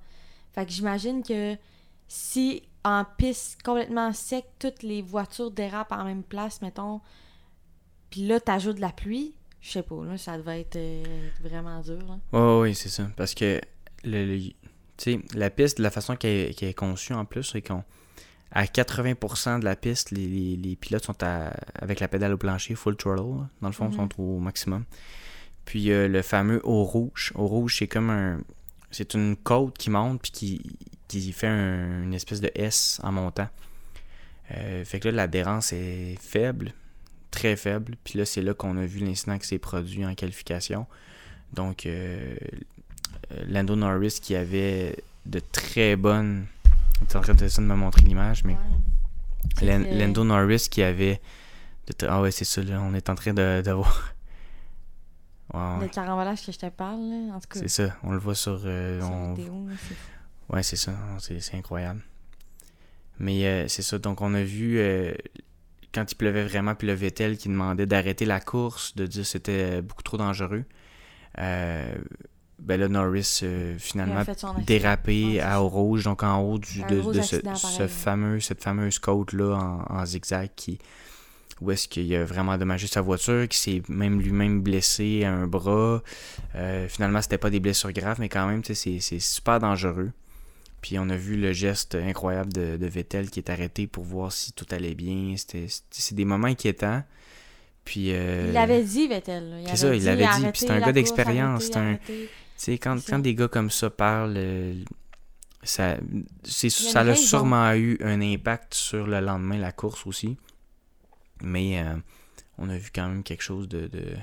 Fait 0.53 0.67
que 0.67 0.73
j'imagine 0.73 1.23
que 1.23 1.57
si 2.07 2.63
en 2.85 3.05
piste 3.17 3.63
complètement 3.63 4.13
sec, 4.13 4.45
toutes 4.59 4.83
les 4.83 5.03
voitures 5.03 5.51
dérapent 5.51 5.93
en 5.93 6.05
même 6.05 6.23
place, 6.23 6.61
mettons, 6.61 7.01
puis 8.11 8.27
là, 8.27 8.41
t'ajoutes 8.41 8.77
de 8.77 8.81
la 8.81 8.93
pluie, 8.93 9.35
je 9.61 9.71
sais 9.71 9.83
pas, 9.83 10.05
là, 10.05 10.17
ça 10.17 10.39
devait 10.39 10.61
être 10.61 10.77
euh, 10.77 11.29
vraiment 11.43 11.81
dur. 11.81 11.99
Là. 12.33 12.59
oui, 12.59 12.75
c'est 12.75 12.89
ça. 12.89 13.09
Parce 13.17 13.35
que 13.35 13.61
le, 14.05 14.51
la 15.35 15.51
piste, 15.51 15.79
la 15.79 15.91
façon 15.91 16.17
qu'elle 16.17 16.55
est 16.61 16.75
conçue 16.75 17.13
en 17.13 17.25
plus, 17.25 17.45
c'est 17.45 17.63
qu'on 17.63 17.83
à 18.51 18.65
80% 18.65 19.61
de 19.61 19.65
la 19.65 19.77
piste, 19.77 20.11
les, 20.11 20.77
pilotes 20.81 21.05
sont 21.05 21.17
avec 21.75 22.01
la 22.01 22.09
pédale 22.09 22.33
au 22.33 22.39
plancher, 22.39 22.75
full 22.75 22.97
throttle. 22.97 23.47
Dans 23.61 23.69
le 23.69 23.73
fond, 23.73 23.91
ils 23.91 23.97
sont 23.97 24.09
mhm. 24.19 24.25
au 24.25 24.39
maximum. 24.39 24.85
Puis 25.67 25.87
le 25.89 26.23
fameux 26.23 26.61
haut 26.65 26.85
rouge. 26.85 27.33
Au 27.35 27.47
rouge, 27.47 27.77
c'est 27.79 27.89
comme 27.89 28.09
un. 28.09 28.41
C'est 28.91 29.13
une 29.13 29.37
côte 29.37 29.77
qui 29.77 29.91
monte 29.91 30.23
puis 30.23 30.31
qui, 30.31 30.63
qui 31.09 31.33
fait 31.33 31.49
une 31.49 32.15
espèce 32.15 32.41
de 32.41 32.51
S 32.55 33.01
en 33.03 33.13
montant. 33.13 33.49
Euh, 34.53 34.83
fait 34.85 34.99
que 34.99 35.09
là, 35.09 35.15
l'adhérence 35.15 35.75
est 35.75 36.17
faible 36.21 36.73
très 37.31 37.57
faible. 37.57 37.97
Puis 38.05 38.19
là, 38.19 38.25
c'est 38.25 38.43
là 38.43 38.55
qu'on 38.55 38.77
a 38.77 38.87
vu 38.87 39.01
l'incident 39.01 39.39
qui 39.39 39.47
s'est 39.47 39.59
produit 39.59 40.05
en 40.05 40.15
qualification. 40.15 40.87
Donc, 41.53 41.87
euh, 41.87 42.37
euh, 43.33 43.45
Lando 43.49 43.77
Norris 43.77 44.19
qui 44.21 44.35
avait 44.35 44.97
de 45.27 45.41
très 45.41 45.97
bonnes. 45.97 46.47
Tu 47.09 47.15
es 47.15 47.17
en 47.17 47.21
train 47.21 47.35
de, 47.35 47.61
me 47.61 47.75
montrer 47.75 48.03
l'image, 48.03 48.45
mais. 48.45 48.57
Lando 49.63 50.25
Norris 50.25 50.69
qui 50.71 50.83
avait. 50.83 51.21
Ah 52.07 52.21
ouais, 52.21 52.31
c'est 52.31 52.45
ça, 52.45 52.63
là, 52.63 52.81
on 52.83 52.93
est 52.93 53.09
en 53.09 53.15
train 53.15 53.33
de, 53.33 53.63
de 53.65 53.71
voir. 53.71 54.15
Le 55.55 55.89
carambolage 55.89 56.45
que 56.45 56.53
je 56.53 56.59
te 56.59 56.69
parle, 56.69 57.01
là, 57.01 57.35
en 57.35 57.41
tout 57.41 57.49
cas. 57.49 57.61
C'est 57.61 57.69
ça, 57.69 57.97
on 58.03 58.13
le 58.13 58.19
voit 58.19 58.35
sur. 58.35 58.61
Euh, 58.67 59.01
ouais, 60.51 60.63
c'est 60.63 60.77
ça, 60.77 60.93
c'est 61.19 61.55
incroyable. 61.55 62.03
Mais 63.19 63.67
c'est 63.69 63.83
ça, 63.83 63.99
donc 63.99 64.21
on 64.21 64.35
a 64.35 64.43
vu 64.43 64.79
quand 65.94 66.11
il 66.11 66.14
pleuvait 66.14 66.44
vraiment, 66.44 66.75
puis 66.75 66.87
le 66.87 66.94
Vettel 66.94 67.37
qui 67.37 67.49
demandait 67.49 67.87
d'arrêter 67.87 68.25
la 68.25 68.40
course, 68.40 68.94
de 68.94 69.06
dire 69.06 69.23
que 69.23 69.29
c'était 69.29 69.82
beaucoup 69.82 70.02
trop 70.02 70.17
dangereux. 70.17 70.64
Euh, 71.38 71.94
ben 72.58 72.81
là, 72.81 72.88
Norris 72.88 73.40
euh, 73.44 73.76
finalement 73.79 74.25
dérapé 74.67 75.40
à 75.40 75.62
haut 75.62 75.69
rouge, 75.69 76.05
donc 76.05 76.23
en 76.23 76.40
haut 76.40 76.58
du, 76.58 76.82
de, 76.82 77.23
ce, 77.23 77.87
fameux, 77.87 78.40
cette 78.40 78.62
fameuse 78.62 78.99
côte-là 78.99 79.85
en, 79.88 80.04
zigzag 80.04 80.50
qui 80.57 80.78
où 81.61 81.73
est-ce 81.73 81.88
qu'il 81.88 82.14
a 82.14 82.25
vraiment 82.25 82.52
endommagé 82.52 82.87
sa 82.87 83.00
voiture, 83.00 83.49
qui 83.49 83.59
s'est 83.59 83.83
même 83.88 84.21
lui-même 84.21 84.61
blessé 84.61 85.25
à 85.25 85.33
un 85.33 85.49
bras. 85.49 86.02
Euh, 86.54 86.87
finalement, 86.88 87.21
c'était 87.21 87.38
pas 87.38 87.50
des 87.50 87.59
blessures 87.59 87.90
graves, 87.90 88.21
mais 88.21 88.28
quand 88.28 88.47
même, 88.47 88.62
c'est 88.64 89.00
super 89.00 89.59
dangereux. 89.59 90.12
Puis 90.80 90.99
on 90.99 91.08
a 91.08 91.16
vu 91.16 91.37
le 91.37 91.52
geste 91.52 91.94
incroyable 91.97 92.52
de, 92.52 92.87
Vettel 92.87 93.30
qui 93.30 93.40
est 93.40 93.50
arrêté 93.50 93.87
pour 93.87 94.04
voir 94.04 94.32
si 94.32 94.52
tout 94.52 94.66
allait 94.70 94.94
bien. 94.94 95.35
C'est 95.37 96.14
des 96.14 96.25
moments 96.25 96.47
inquiétants. 96.47 97.02
Puis, 97.85 98.12
euh, 98.12 98.47
Il 98.49 98.52
l'avait 98.52 98.85
dit, 98.85 99.08
Vettel. 99.08 99.62
C'est 99.66 99.76
ça, 99.76 99.94
il 99.94 100.04
l'avait 100.04 100.26
dit. 100.26 100.42
Puis 100.52 100.61
c'est 100.61 100.70
un 100.70 100.80
gars 100.80 100.92
d'expérience. 100.92 101.70
quand, 101.70 102.99
quand 103.06 103.18
des 103.18 103.35
gars 103.35 103.49
comme 103.49 103.70
ça 103.70 103.90
parlent, 103.90 104.35
euh, 104.37 104.75
ça, 105.62 105.97
ça 106.44 107.00
a 107.00 107.14
sûrement 107.14 107.73
eu 107.73 107.99
un 108.02 108.20
impact 108.20 108.75
sur 108.75 109.06
le 109.06 109.20
lendemain, 109.20 109.58
la 109.58 109.73
course 109.73 110.06
aussi. 110.06 110.37
Mais 111.40 111.80
euh, 111.80 111.97
on 112.58 112.68
a 112.68 112.76
vu 112.76 112.90
quand 112.94 113.08
même 113.08 113.23
quelque 113.23 113.42
chose 113.42 113.68
de. 113.68 113.87
de 113.87 114.14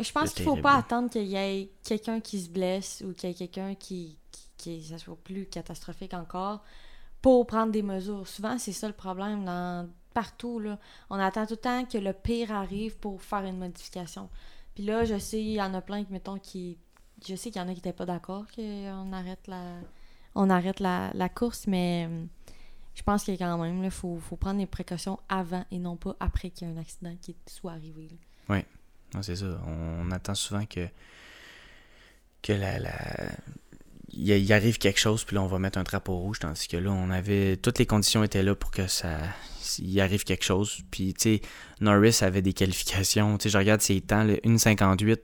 je 0.00 0.12
pense 0.12 0.32
qu'il 0.32 0.44
faut 0.44 0.56
pas 0.56 0.74
attendre 0.74 1.10
qu'il 1.10 1.26
y 1.26 1.36
ait 1.36 1.70
quelqu'un 1.84 2.20
qui 2.20 2.40
se 2.40 2.48
blesse 2.48 3.02
ou 3.06 3.12
qu'il 3.12 3.30
y 3.30 3.32
ait 3.32 3.34
quelqu'un 3.34 3.74
qui, 3.74 4.18
que 4.62 4.80
ça 4.80 4.98
soit 4.98 5.16
plus 5.22 5.46
catastrophique 5.46 6.14
encore 6.14 6.62
pour 7.22 7.46
prendre 7.46 7.72
des 7.72 7.82
mesures. 7.82 8.26
Souvent, 8.26 8.58
c'est 8.58 8.72
ça 8.72 8.86
le 8.88 8.94
problème 8.94 9.44
dans 9.44 9.88
partout. 10.14 10.58
Là. 10.58 10.78
On 11.10 11.18
attend 11.18 11.44
tout 11.44 11.54
le 11.54 11.58
temps 11.58 11.84
que 11.84 11.98
le 11.98 12.12
pire 12.12 12.52
arrive 12.52 12.96
pour 12.96 13.20
faire 13.22 13.44
une 13.44 13.58
modification. 13.58 14.30
Puis 14.74 14.84
là, 14.84 15.04
je 15.04 15.18
sais, 15.18 15.40
il 15.40 15.52
y 15.52 15.62
en 15.62 15.74
a 15.74 15.80
plein 15.80 16.04
qui, 16.04 16.12
mettons, 16.12 16.38
qui. 16.38 16.78
Je 17.26 17.34
sais 17.34 17.50
qu'il 17.50 17.60
y 17.60 17.64
en 17.64 17.68
a 17.68 17.72
qui 17.72 17.76
n'étaient 17.76 17.92
pas 17.92 18.06
d'accord 18.06 18.44
qu'on 18.54 19.12
arrête 19.12 19.46
la. 19.46 19.62
On 20.34 20.50
arrête 20.50 20.80
la, 20.80 21.28
course, 21.34 21.66
mais 21.66 22.08
je 22.94 23.02
pense 23.02 23.24
que 23.24 23.32
quand 23.32 23.58
même, 23.58 23.84
il 23.84 23.90
faut, 23.90 24.18
prendre 24.38 24.58
des 24.58 24.66
précautions 24.66 25.18
avant 25.28 25.64
et 25.70 25.78
non 25.78 25.96
pas 25.96 26.14
après 26.20 26.50
qu'il 26.50 26.68
y 26.68 26.70
ait 26.70 26.74
un 26.74 26.78
accident 26.78 27.14
qui 27.20 27.34
soit 27.46 27.72
arrivé. 27.72 28.08
Oui, 28.50 28.58
c'est 29.22 29.36
ça. 29.36 29.60
On, 29.66 30.10
attend 30.10 30.34
souvent 30.34 30.64
que, 30.66 30.86
que 32.42 32.52
la, 32.52 32.78
il, 34.16 34.52
arrive 34.52 34.78
quelque 34.78 34.98
chose, 35.00 35.24
puis 35.24 35.36
là, 35.36 35.42
on 35.42 35.46
va 35.46 35.58
mettre 35.58 35.78
un 35.78 35.82
drapeau 35.82 36.16
rouge, 36.16 36.38
tandis 36.38 36.68
que 36.68 36.76
là, 36.76 36.90
on 36.90 37.10
avait. 37.10 37.56
Toutes 37.56 37.78
les 37.78 37.86
conditions 37.86 38.24
étaient 38.24 38.42
là 38.42 38.54
pour 38.54 38.70
que 38.70 38.86
ça. 38.86 39.18
Il 39.78 40.00
arrive 40.00 40.24
quelque 40.24 40.44
chose. 40.44 40.78
Puis, 40.90 41.14
tu 41.14 41.40
Norris 41.80 42.18
avait 42.22 42.42
des 42.42 42.52
qualifications. 42.52 43.36
Tu 43.38 43.44
sais, 43.44 43.48
je 43.50 43.58
regarde 43.58 43.80
ses 43.80 44.00
temps, 44.00 44.24
1,58, 44.24 45.18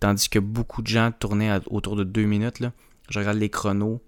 tandis 0.00 0.28
que 0.28 0.38
beaucoup 0.38 0.82
de 0.82 0.88
gens 0.88 1.12
tournaient 1.12 1.58
autour 1.66 1.96
de 1.96 2.04
2 2.04 2.24
minutes. 2.24 2.62
Je 3.08 3.18
regarde 3.18 3.38
les 3.38 3.50
chronos. 3.50 4.02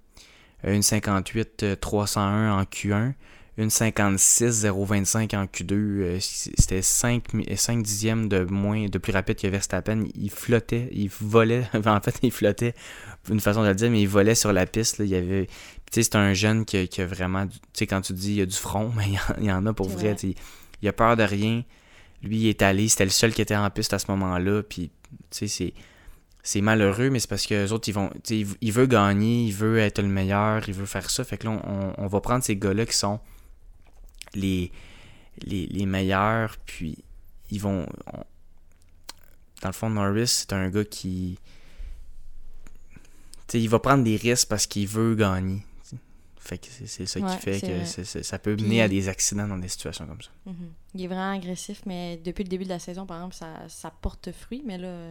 une 0.65 0.83
58 0.83 1.81
301 1.81 2.59
en 2.59 2.63
Q1, 2.65 3.15
une 3.59 3.71
56 3.71 4.67
025 4.67 5.35
en 5.35 5.45
Q2. 5.45 5.73
Euh, 5.73 6.19
c'était 6.21 6.83
5, 6.83 7.25
5 7.55 7.83
dixièmes 7.83 8.29
de 8.29 8.45
moins, 8.45 8.87
de 8.87 8.99
plus 8.99 9.13
rapide 9.13 9.37
que 9.37 9.47
Verstappen. 9.47 10.05
Il 10.15 10.31
flottait, 10.31 10.89
il 10.93 11.09
volait. 11.09 11.67
en 11.87 12.01
fait, 12.01 12.19
il 12.23 12.33
flottait, 12.33 12.75
une 13.31 13.41
façon 13.41 13.63
de 13.63 13.69
le 13.69 13.75
dire, 13.75 13.91
mais 13.91 14.03
il 14.03 14.09
volait 14.09 14.35
sur 14.35 14.53
la 14.53 14.67
piste. 14.67 14.97
Il 14.99 15.07
y 15.07 15.17
avait. 15.17 15.47
Tu 15.47 15.53
sais, 15.93 16.03
c'est 16.03 16.17
un 16.17 16.35
jeune 16.35 16.65
qui 16.65 16.77
a, 16.77 17.07
vraiment. 17.07 17.47
Tu 17.47 17.59
sais, 17.73 17.87
quand 17.87 18.03
tu 18.03 18.13
dis 18.13 18.33
il 18.33 18.37
y 18.37 18.43
a 18.43 18.47
du 18.47 18.57
front, 18.57 18.93
mais 18.97 19.05
il 19.39 19.45
y 19.45 19.53
en, 19.53 19.65
a 19.65 19.73
pour 19.73 19.89
vrai. 19.89 20.17
Il 20.83 20.89
a 20.89 20.93
peur 20.93 21.17
de 21.17 21.23
rien. 21.23 21.65
Lui, 22.23 22.39
il 22.39 22.49
est 22.49 22.63
allé. 22.63 22.89
C'était 22.89 23.05
le 23.05 23.11
seul 23.11 23.33
qui 23.33 23.41
était 23.41 23.57
en 23.57 23.69
piste 23.71 23.95
à 23.95 23.99
ce 23.99 24.11
moment-là. 24.11 24.63
Puis, 24.63 24.91
tu 25.11 25.17
sais, 25.31 25.49
c'est 25.49 25.75
c'est 26.43 26.61
malheureux, 26.61 27.11
mais 27.11 27.19
c'est 27.19 27.29
parce 27.29 27.45
que 27.45 27.55
les 27.55 27.73
autres, 27.73 27.89
ils 27.89 27.95
vont. 27.95 28.11
Il 28.29 28.73
veut 28.73 28.87
gagner, 28.87 29.47
il 29.47 29.53
veut 29.53 29.79
être 29.79 30.01
le 30.01 30.09
meilleur, 30.09 30.69
il 30.69 30.75
veut 30.75 30.87
faire 30.87 31.09
ça. 31.09 31.25
Fait 31.25 31.39
que 31.39 31.47
là, 31.47 31.61
on, 31.65 31.95
on 31.97 32.07
va 32.07 32.21
prendre 32.21 32.45
ces 32.45 32.55
gars-là 32.55 32.85
qui 32.85 32.95
sont 32.95 33.19
les, 34.37 34.71
les, 35.45 35.87
meilleurs, 35.87 36.57
puis 36.65 36.97
ils 37.51 37.61
vont. 37.61 37.87
dans 39.63 39.69
le 39.69 39.73
fond, 39.73 39.91
Norris, 39.91 40.29
c'est 40.29 40.53
un 40.53 40.71
gars 40.71 40.85
qui. 40.85 41.39
il 43.53 43.69
va 43.69 43.79
prendre 43.81 44.05
des 44.05 44.17
risques 44.17 44.49
parce 44.49 44.67
qu'il 44.67 44.87
veut 44.87 45.15
gagner. 45.17 45.66
Fait 46.47 46.59
que 46.59 46.67
c'est 46.71 47.07
ça 47.07 47.21
qui 47.21 47.37
fait 47.39 47.61
que 47.61 48.05
ça 48.23 48.39
peut 48.39 48.55
mener 48.55 48.81
à 48.81 48.89
des 48.89 49.09
accidents 49.09 49.49
dans 49.49 49.59
des 49.59 49.67
situations 49.67 50.07
comme 50.07 50.23
ça. 50.23 50.31
Mhm. 50.47 50.55
Il 50.95 51.03
est 51.03 51.07
vraiment 51.09 51.33
agressif, 51.33 51.83
mais 51.87 52.21
depuis 52.25 52.45
le 52.45 52.49
début 52.49 52.63
de 52.63 52.69
la 52.69 52.79
saison, 52.79 53.05
par 53.05 53.17
exemple, 53.17 53.35
ça, 53.35 53.49
ça 53.69 53.91
porte 53.91 54.31
fruit, 54.31 54.63
mais 54.65 54.79
là, 54.79 55.11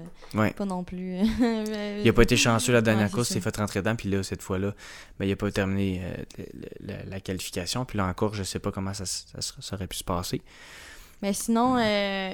pas 0.55 0.65
non 0.65 0.85
plus. 0.85 1.17
il 2.03 2.07
a 2.07 2.13
pas 2.13 2.23
été 2.23 2.37
chanceux 2.37 2.71
la 2.71 2.81
dernière 2.81 3.11
course, 3.11 3.31
il 3.31 3.33
s'est 3.33 3.41
fait 3.41 3.57
rentrer 3.57 3.81
dedans, 3.81 3.97
puis 3.97 4.09
là, 4.09 4.23
cette 4.23 4.41
fois-là, 4.41 4.73
ben, 5.19 5.25
il 5.25 5.31
a 5.33 5.35
pas 5.35 5.51
terminé 5.51 6.01
euh, 6.03 7.03
la, 7.05 7.19
qualification. 7.19 7.83
Puis 7.83 7.97
là 7.97 8.05
encore, 8.05 8.33
je 8.33 8.43
sais 8.43 8.59
pas 8.59 8.71
comment 8.71 8.93
ça, 8.93 9.05
ça, 9.05 9.39
ça 9.41 9.75
aurait 9.75 9.87
pu 9.87 9.97
se 9.97 10.05
passer. 10.05 10.41
Mais 11.21 11.33
sinon, 11.33 11.77
euh, 11.77 12.33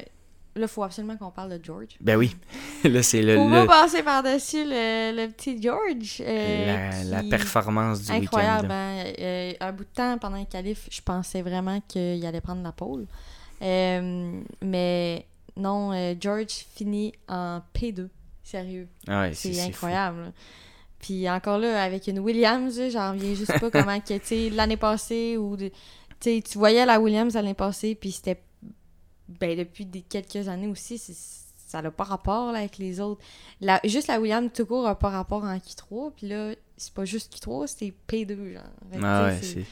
Là, 0.55 0.63
il 0.63 0.67
faut 0.67 0.83
absolument 0.83 1.15
qu'on 1.15 1.31
parle 1.31 1.57
de 1.57 1.63
George. 1.63 1.95
Ben 2.01 2.17
oui. 2.17 2.35
là, 2.83 3.01
c'est 3.03 3.21
le. 3.21 3.37
Faut 3.37 3.49
pas 3.49 3.67
passer 3.67 4.03
par-dessus 4.03 4.65
le, 4.65 5.27
petit 5.27 5.61
George. 5.61 6.21
Euh, 6.21 7.03
la, 7.05 7.23
performance 7.23 8.01
du 8.01 8.11
Incroyable. 8.11 8.69
Hein? 8.69 9.05
Euh, 9.17 9.53
un 9.61 9.71
bout 9.71 9.85
de 9.85 9.89
temps, 9.93 10.17
pendant 10.17 10.37
le 10.37 10.45
qualif, 10.45 10.89
je 10.91 11.01
pensais 11.01 11.41
vraiment 11.41 11.79
qu'il 11.87 12.25
allait 12.25 12.41
prendre 12.41 12.63
la 12.63 12.73
pole. 12.73 13.05
Euh, 13.61 14.41
mais 14.61 15.25
non, 15.55 16.15
George 16.19 16.65
finit 16.75 17.13
en 17.29 17.61
P2. 17.73 18.09
Sérieux. 18.43 18.89
Ah 19.07 19.31
c'est 19.31 19.61
incroyable. 19.61 20.33
Puis 20.99 21.29
encore 21.29 21.59
là, 21.59 21.81
avec 21.81 22.07
une 22.07 22.19
Williams, 22.19 22.79
j'en 22.91 23.13
reviens 23.13 23.33
juste 23.33 23.57
pas 23.57 23.71
comment 23.71 23.99
que, 24.01 24.17
tu 24.17 24.19
sais, 24.23 24.49
l'année 24.49 24.77
passée, 24.77 25.37
ou 25.37 25.55
tu 26.19 26.41
voyais 26.55 26.85
la 26.85 26.99
Williams 26.99 27.33
l'année 27.35 27.53
passée, 27.53 27.95
puis 27.95 28.11
c'était 28.11 28.41
ben, 29.39 29.57
depuis 29.57 29.85
des 29.85 30.01
quelques 30.01 30.47
années 30.47 30.67
aussi, 30.67 30.97
ça 30.97 31.81
n'a 31.81 31.91
pas 31.91 32.03
rapport 32.03 32.51
là, 32.51 32.59
avec 32.59 32.77
les 32.77 32.99
autres. 32.99 33.21
La, 33.59 33.79
juste 33.83 34.07
la 34.07 34.19
William 34.19 34.49
tout 34.49 34.65
court 34.65 34.83
n'a 34.83 34.95
pas 34.95 35.09
rapport 35.09 35.43
en 35.43 35.57
Q3, 35.57 36.11
puis 36.15 36.27
là, 36.27 36.53
c'est 36.77 36.93
pas 36.93 37.05
juste 37.05 37.33
Q3, 37.35 37.67
c'est 37.67 37.93
P2, 38.07 38.53
genre. 38.53 38.63
ah 39.01 39.25
ouais, 39.25 39.39
c'est... 39.41 39.65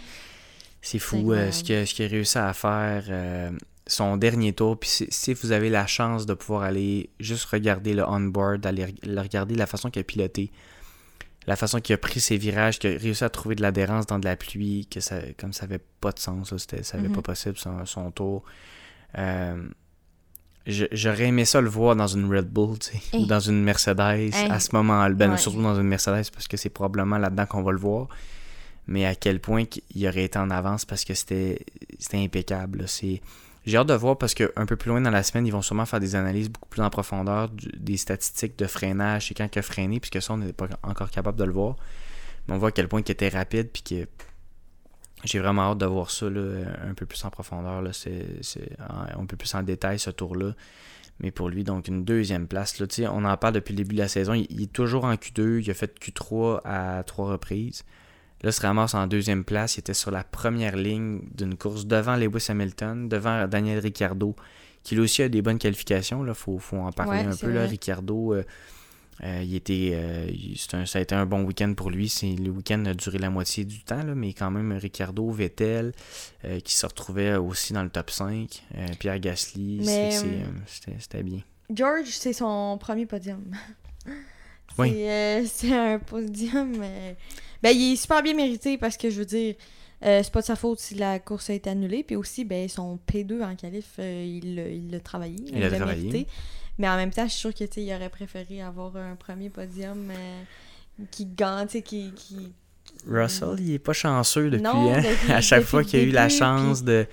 C'est 0.81 0.99
fou 0.99 1.33
euh, 1.33 1.51
ce 1.51 1.63
qu'il 1.63 1.85
ce 1.85 2.03
a 2.03 2.07
réussi 2.07 2.37
à 2.37 2.53
faire 2.53 3.03
euh, 3.09 3.51
son 3.87 4.17
dernier 4.17 4.53
tour. 4.53 4.79
Puis 4.79 5.07
si, 5.09 5.33
vous 5.33 5.51
avez 5.51 5.69
la 5.69 5.87
chance 5.87 6.25
de 6.25 6.33
pouvoir 6.33 6.63
aller 6.63 7.09
juste 7.19 7.45
regarder 7.45 7.93
le 7.93 8.03
on-board, 8.03 8.65
aller 8.65 8.85
regarder 9.05 9.55
la 9.55 9.65
façon 9.65 9.89
qu'il 9.89 9.99
a 9.99 10.03
piloté, 10.03 10.51
la 11.47 11.55
façon 11.55 11.79
qu'il 11.79 11.93
a 11.95 11.97
pris 11.97 12.21
ses 12.21 12.37
virages, 12.37 12.79
qu'il 12.79 12.95
a 12.95 12.97
réussi 12.97 13.23
à 13.23 13.29
trouver 13.29 13.55
de 13.55 13.61
l'adhérence 13.61 14.05
dans 14.05 14.19
de 14.19 14.25
la 14.25 14.37
pluie, 14.37 14.87
que 14.89 14.99
ça, 15.01 15.19
comme 15.37 15.51
ça 15.51 15.65
n'avait 15.65 15.83
pas 15.99 16.11
de 16.11 16.19
sens, 16.19 16.53
ça 16.55 16.97
n'avait 16.97 17.09
mm-hmm. 17.09 17.13
pas 17.13 17.21
possible 17.21 17.57
son, 17.57 17.85
son 17.85 18.11
tour. 18.11 18.43
Euh, 19.17 19.67
j'aurais 20.67 21.25
aimé 21.25 21.45
ça 21.45 21.61
le 21.61 21.69
voir 21.69 21.95
dans 21.95 22.07
une 22.07 22.33
Red 22.33 22.49
Bull, 22.49 22.77
sais, 22.81 22.99
ou 23.17 23.25
dans 23.25 23.39
une 23.39 23.63
Mercedes 23.63 24.31
à 24.49 24.59
ce 24.59 24.75
moment-là. 24.75 25.13
Ben, 25.13 25.37
Surtout 25.37 25.61
dans 25.61 25.79
une 25.79 25.87
Mercedes 25.87 26.29
parce 26.31 26.47
que 26.47 26.57
c'est 26.57 26.69
probablement 26.69 27.17
là-dedans 27.17 27.45
qu'on 27.45 27.63
va 27.63 27.71
le 27.71 27.79
voir. 27.79 28.07
Mais 28.87 29.05
à 29.05 29.13
quel 29.15 29.39
point 29.39 29.65
il 29.93 30.07
aurait 30.07 30.23
été 30.23 30.39
en 30.39 30.49
avance 30.49 30.85
parce 30.85 31.05
que 31.05 31.13
c'était 31.13 31.63
impeccable. 32.13 32.85
J'ai 33.65 33.77
hâte 33.77 33.87
de 33.87 33.93
voir 33.93 34.17
parce 34.17 34.33
qu'un 34.33 34.65
peu 34.65 34.75
plus 34.75 34.89
loin 34.89 35.01
dans 35.01 35.11
la 35.11 35.21
semaine, 35.21 35.45
ils 35.45 35.51
vont 35.51 35.61
sûrement 35.61 35.85
faire 35.85 35.99
des 35.99 36.15
analyses 36.15 36.49
beaucoup 36.49 36.69
plus 36.69 36.81
en 36.81 36.89
profondeur 36.89 37.49
des 37.77 37.97
statistiques 37.97 38.57
de 38.57 38.65
freinage 38.65 39.31
et 39.31 39.35
quand 39.35 39.47
il 39.53 39.59
a 39.59 39.61
freiné, 39.61 39.99
puisque 39.99 40.21
ça, 40.23 40.33
on 40.33 40.37
n'est 40.37 40.53
pas 40.53 40.67
encore 40.81 41.11
capable 41.11 41.37
de 41.37 41.43
le 41.43 41.51
voir. 41.51 41.75
Mais 42.47 42.55
on 42.55 42.57
voit 42.57 42.69
à 42.69 42.71
quel 42.71 42.87
point 42.87 43.01
il 43.05 43.11
était 43.11 43.29
rapide 43.29 43.69
puis 43.71 43.83
que 43.83 44.07
j'ai 45.23 45.39
vraiment 45.39 45.71
hâte 45.71 45.79
de 45.79 45.85
voir 45.85 46.11
ça 46.11 46.27
un 46.27 46.93
peu 46.93 47.05
plus 47.05 47.23
en 47.25 47.29
profondeur. 47.29 47.81
Là. 47.81 47.91
C'est, 47.93 48.77
un 48.79 49.25
peu 49.25 49.35
plus 49.37 49.53
en 49.55 49.63
détail 49.63 49.99
ce 49.99 50.09
tour-là. 50.09 50.53
Mais 51.19 51.31
pour 51.31 51.49
lui, 51.49 51.65
donc 51.65 51.89
une 51.89 52.05
deuxième 52.05 52.47
place. 52.47 52.79
Là, 52.79 52.87
on 53.13 53.25
en 53.25 53.35
parle 53.35 53.53
depuis 53.53 53.73
le 53.73 53.77
début 53.77 53.95
de 53.95 54.01
la 54.01 54.07
saison. 54.07 54.33
Il, 54.33 54.61
est 54.61 54.71
toujours 54.71 55.03
en 55.03 55.13
Q2. 55.15 55.61
Il 55.61 55.69
a 55.69 55.73
fait 55.73 55.99
Q3 55.99 56.61
à 56.63 57.03
trois 57.03 57.31
reprises. 57.31 57.83
Là, 58.41 58.51
il 58.51 58.53
se 58.53 58.61
ramasse 58.61 58.93
en 58.93 59.05
deuxième 59.07 59.43
place. 59.43 59.75
Il 59.75 59.81
était 59.81 59.93
sur 59.93 60.11
la 60.11 60.23
première 60.23 60.77
ligne 60.77 61.21
d'une 61.35 61.57
course 61.57 61.85
devant 61.85 62.15
Lewis 62.15 62.45
Hamilton, 62.47 63.09
devant 63.09 63.47
Daniel 63.49 63.79
Ricciardo, 63.79 64.33
qui 64.83 64.95
lui 64.95 65.01
aussi 65.01 65.21
a 65.21 65.27
des 65.27 65.41
bonnes 65.41 65.59
qualifications. 65.59 66.25
Il 66.25 66.33
faut, 66.33 66.57
faut, 66.57 66.77
en 66.77 66.93
parler 66.93 67.19
un 67.19 67.35
peu. 67.35 67.51
Là. 67.51 67.65
Ricciardo, 67.65 68.35
euh, 68.35 68.43
euh, 69.23 69.41
il 69.43 69.55
était, 69.55 69.91
euh, 69.93 70.27
ça 70.85 70.99
a 70.99 71.01
été 71.01 71.13
un 71.13 71.25
bon 71.25 71.43
week-end 71.43 71.73
pour 71.75 71.89
lui. 71.89 72.13
Le 72.23 72.49
week-end 72.49 72.85
a 72.85 72.93
duré 72.93 73.17
la 73.17 73.29
moitié 73.29 73.65
du 73.65 73.83
temps, 73.83 74.03
mais 74.15 74.33
quand 74.33 74.51
même 74.51 74.71
Ricardo, 74.73 75.29
Vettel, 75.29 75.91
euh, 76.45 76.59
qui 76.61 76.75
se 76.75 76.85
retrouvait 76.85 77.35
aussi 77.35 77.73
dans 77.73 77.83
le 77.83 77.89
top 77.89 78.11
5. 78.11 78.63
Pierre 78.99 79.19
Gasly, 79.19 79.85
c'était 80.67 81.23
bien. 81.23 81.41
George, 81.69 82.07
c'est 82.07 82.33
son 82.33 82.77
premier 82.79 83.05
podium. 83.05 83.43
oui. 84.77 85.05
C'est 85.47 85.73
un 85.73 85.99
podium. 85.99 86.77
Ben, 87.61 87.71
il 87.71 87.93
est 87.93 87.95
super 87.97 88.23
bien 88.23 88.33
mérité 88.33 88.77
parce 88.77 88.95
que 88.95 89.09
je 89.09 89.19
veux 89.19 89.25
dire, 89.25 89.55
c'est 90.01 90.31
pas 90.31 90.41
de 90.41 90.45
sa 90.45 90.55
faute 90.55 90.79
si 90.79 90.95
la 90.95 91.19
course 91.19 91.49
a 91.49 91.53
été 91.53 91.69
annulée. 91.69 92.03
Puis 92.03 92.15
aussi, 92.15 92.45
ben, 92.45 92.69
son 92.69 92.97
P2 93.11 93.43
en 93.43 93.55
qualif, 93.55 93.99
il 93.99 94.89
l'a 94.89 94.99
travaillé. 95.01 95.35
Il 95.51 95.59
l'a 95.59 95.69
travaillé. 95.69 96.09
Mérité. 96.09 96.31
Mais 96.79 96.87
en 96.89 96.95
même 96.95 97.11
temps, 97.11 97.25
je 97.25 97.31
suis 97.31 97.39
sûre 97.39 97.53
qu'il 97.53 97.93
aurait 97.93 98.09
préféré 98.09 98.61
avoir 98.61 98.95
un 98.95 99.15
premier 99.15 99.49
podium 99.49 100.09
euh, 100.09 101.03
qui 101.11 101.25
gagne, 101.25 101.67
qui, 101.67 101.81
qui... 101.83 102.53
Russell, 103.07 103.59
il 103.59 103.73
est 103.73 103.79
pas 103.79 103.93
chanceux 103.93 104.49
depuis. 104.49 104.65
hein? 104.65 105.03
à 105.29 105.41
chaque 105.41 105.63
fois 105.63 105.83
qu'il 105.83 105.99
a 105.99 106.03
eu 106.03 106.11
la 106.11 106.29
chance 106.29 106.83
de, 106.83 107.05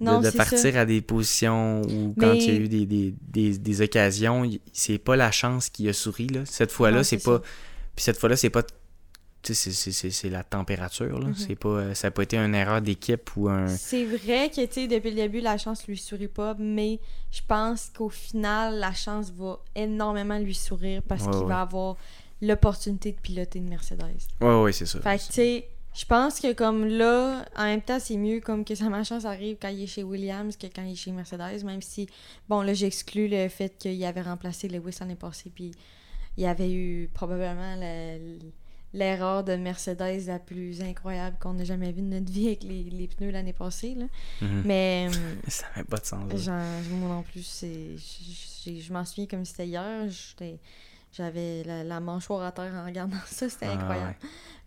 de, 0.00 0.36
partir 0.36 0.76
à 0.76 0.84
des 0.84 1.00
positions 1.00 1.80
ou 1.82 2.14
quand 2.18 2.32
il 2.32 2.44
y 2.44 2.50
a 2.50 2.54
eu 2.54 2.68
des, 2.68 2.86
des, 2.86 3.14
des, 3.22 3.56
des 3.56 3.80
occasions, 3.80 4.50
c'est 4.72 4.98
pas 4.98 5.16
la 5.16 5.30
chance 5.30 5.70
qui 5.70 5.88
a 5.88 5.92
souri. 5.92 6.26
Là. 6.26 6.40
Cette 6.44 6.72
fois-là, 6.72 7.04
c'est 7.04 7.22
pas. 7.22 7.40
Puis 7.94 8.02
cette 8.04 8.18
fois-là, 8.18 8.36
c'est 8.36 8.50
pas 8.50 8.64
c'est 9.52 10.30
la 10.30 10.42
température. 10.42 11.18
Là. 11.18 11.26
Mhm. 11.26 11.56
pas, 11.56 11.68
euh, 11.68 11.94
ça 11.94 12.06
n'a 12.06 12.10
pas 12.12 12.22
été 12.22 12.36
une 12.36 12.54
erreur 12.54 12.80
d'équipe 12.80 13.36
ou 13.36 13.48
un. 13.48 13.68
C'est 13.68 14.04
vrai 14.04 14.50
que 14.50 14.86
depuis 14.86 15.10
le 15.10 15.16
début, 15.16 15.40
la 15.40 15.58
chance 15.58 15.86
lui 15.86 15.98
sourit 15.98 16.28
pas, 16.28 16.54
mais 16.58 17.00
je 17.30 17.40
pense 17.46 17.90
qu'au 17.94 18.08
final, 18.08 18.78
la 18.78 18.92
chance 18.92 19.30
va 19.30 19.58
énormément 19.74 20.38
lui 20.38 20.54
sourire 20.54 21.02
parce 21.06 21.24
qu'il 21.24 21.46
va 21.46 21.60
avoir 21.60 21.96
l'opportunité 22.40 23.12
de 23.12 23.18
piloter 23.18 23.58
une 23.58 23.68
Mercedes. 23.68 24.16
Oui, 24.40 24.54
oui, 24.62 24.72
c'est 24.72 24.86
ça. 24.86 25.00
Fait 25.00 25.18
que, 25.18 25.26
tu 25.26 25.32
sais, 25.32 25.68
je 25.94 26.04
pense 26.04 26.40
que 26.40 26.52
comme 26.52 26.86
là, 26.86 27.44
en 27.56 27.64
même 27.64 27.82
temps, 27.82 28.00
c'est 28.00 28.16
mieux 28.16 28.40
comme 28.40 28.64
que 28.64 28.74
sa 28.74 28.88
malchance 28.88 29.24
arrive 29.24 29.56
quand 29.60 29.68
il 29.68 29.82
est 29.82 29.86
chez 29.86 30.02
Williams 30.02 30.56
que 30.56 30.66
quand 30.66 30.82
il 30.82 30.92
est 30.92 30.96
chez 30.96 31.12
Mercedes, 31.12 31.64
même 31.64 31.82
si, 31.82 32.08
bon, 32.48 32.62
là, 32.62 32.74
j'exclus 32.74 33.28
le 33.28 33.48
fait 33.48 33.76
qu'il 33.78 34.04
avait 34.04 34.22
remplacé 34.22 34.68
Lewis 34.68 34.96
l'année 35.00 35.14
passée, 35.14 35.50
puis 35.54 35.72
il 36.36 36.42
y 36.42 36.46
avait 36.46 36.72
eu 36.72 37.08
probablement 37.14 37.76
le 37.78 38.38
l'erreur 38.94 39.44
de 39.44 39.56
Mercedes 39.56 40.26
la 40.26 40.38
plus 40.38 40.80
incroyable 40.80 41.36
qu'on 41.40 41.58
ait 41.58 41.64
jamais 41.64 41.92
vue 41.92 42.00
de 42.00 42.06
notre 42.06 42.30
vie 42.30 42.46
avec 42.46 42.62
les, 42.62 42.84
les 42.84 43.08
pneus 43.08 43.30
l'année 43.30 43.52
passée. 43.52 43.94
Là. 43.94 44.06
Mhm. 44.40 44.62
Mais. 44.64 45.08
ça 45.48 45.66
n'avait 45.70 45.84
pas 45.84 45.98
de 45.98 46.06
sens. 46.06 46.46
moi 46.46 47.08
non 47.08 47.22
plus, 47.22 47.64
je 48.64 48.92
m'en 48.92 49.04
souviens 49.04 49.26
comme 49.26 49.44
c'était 49.44 49.66
hier. 49.66 50.08
J'avais 51.12 51.62
la, 51.64 51.84
la, 51.84 52.00
mâchoire 52.00 52.42
à 52.42 52.52
terre 52.52 52.72
en 52.74 52.86
regardant 52.86 53.16
ça, 53.26 53.48
c'était 53.48 53.66
ah, 53.66 53.74
incroyable. 53.74 54.16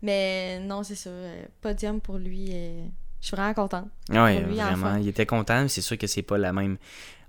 Mais 0.02 0.60
non, 0.60 0.84
c'est 0.84 0.96
ça. 0.96 1.10
Euh, 1.10 1.46
podium 1.62 2.00
pour 2.00 2.18
lui. 2.18 2.50
Euh, 2.52 2.86
je 3.28 3.36
suis 3.36 3.42
vraiment 3.42 3.54
contente. 3.54 3.88
Oui, 4.10 4.40
vraiment. 4.40 4.96
Il 4.96 5.10
était 5.10 5.26
content. 5.26 5.68
C'est 5.68 5.82
sûr 5.82 5.98
que 5.98 6.08
c'est 6.08 6.22
pas 6.22 6.38
la 6.38 6.54
même. 6.54 6.78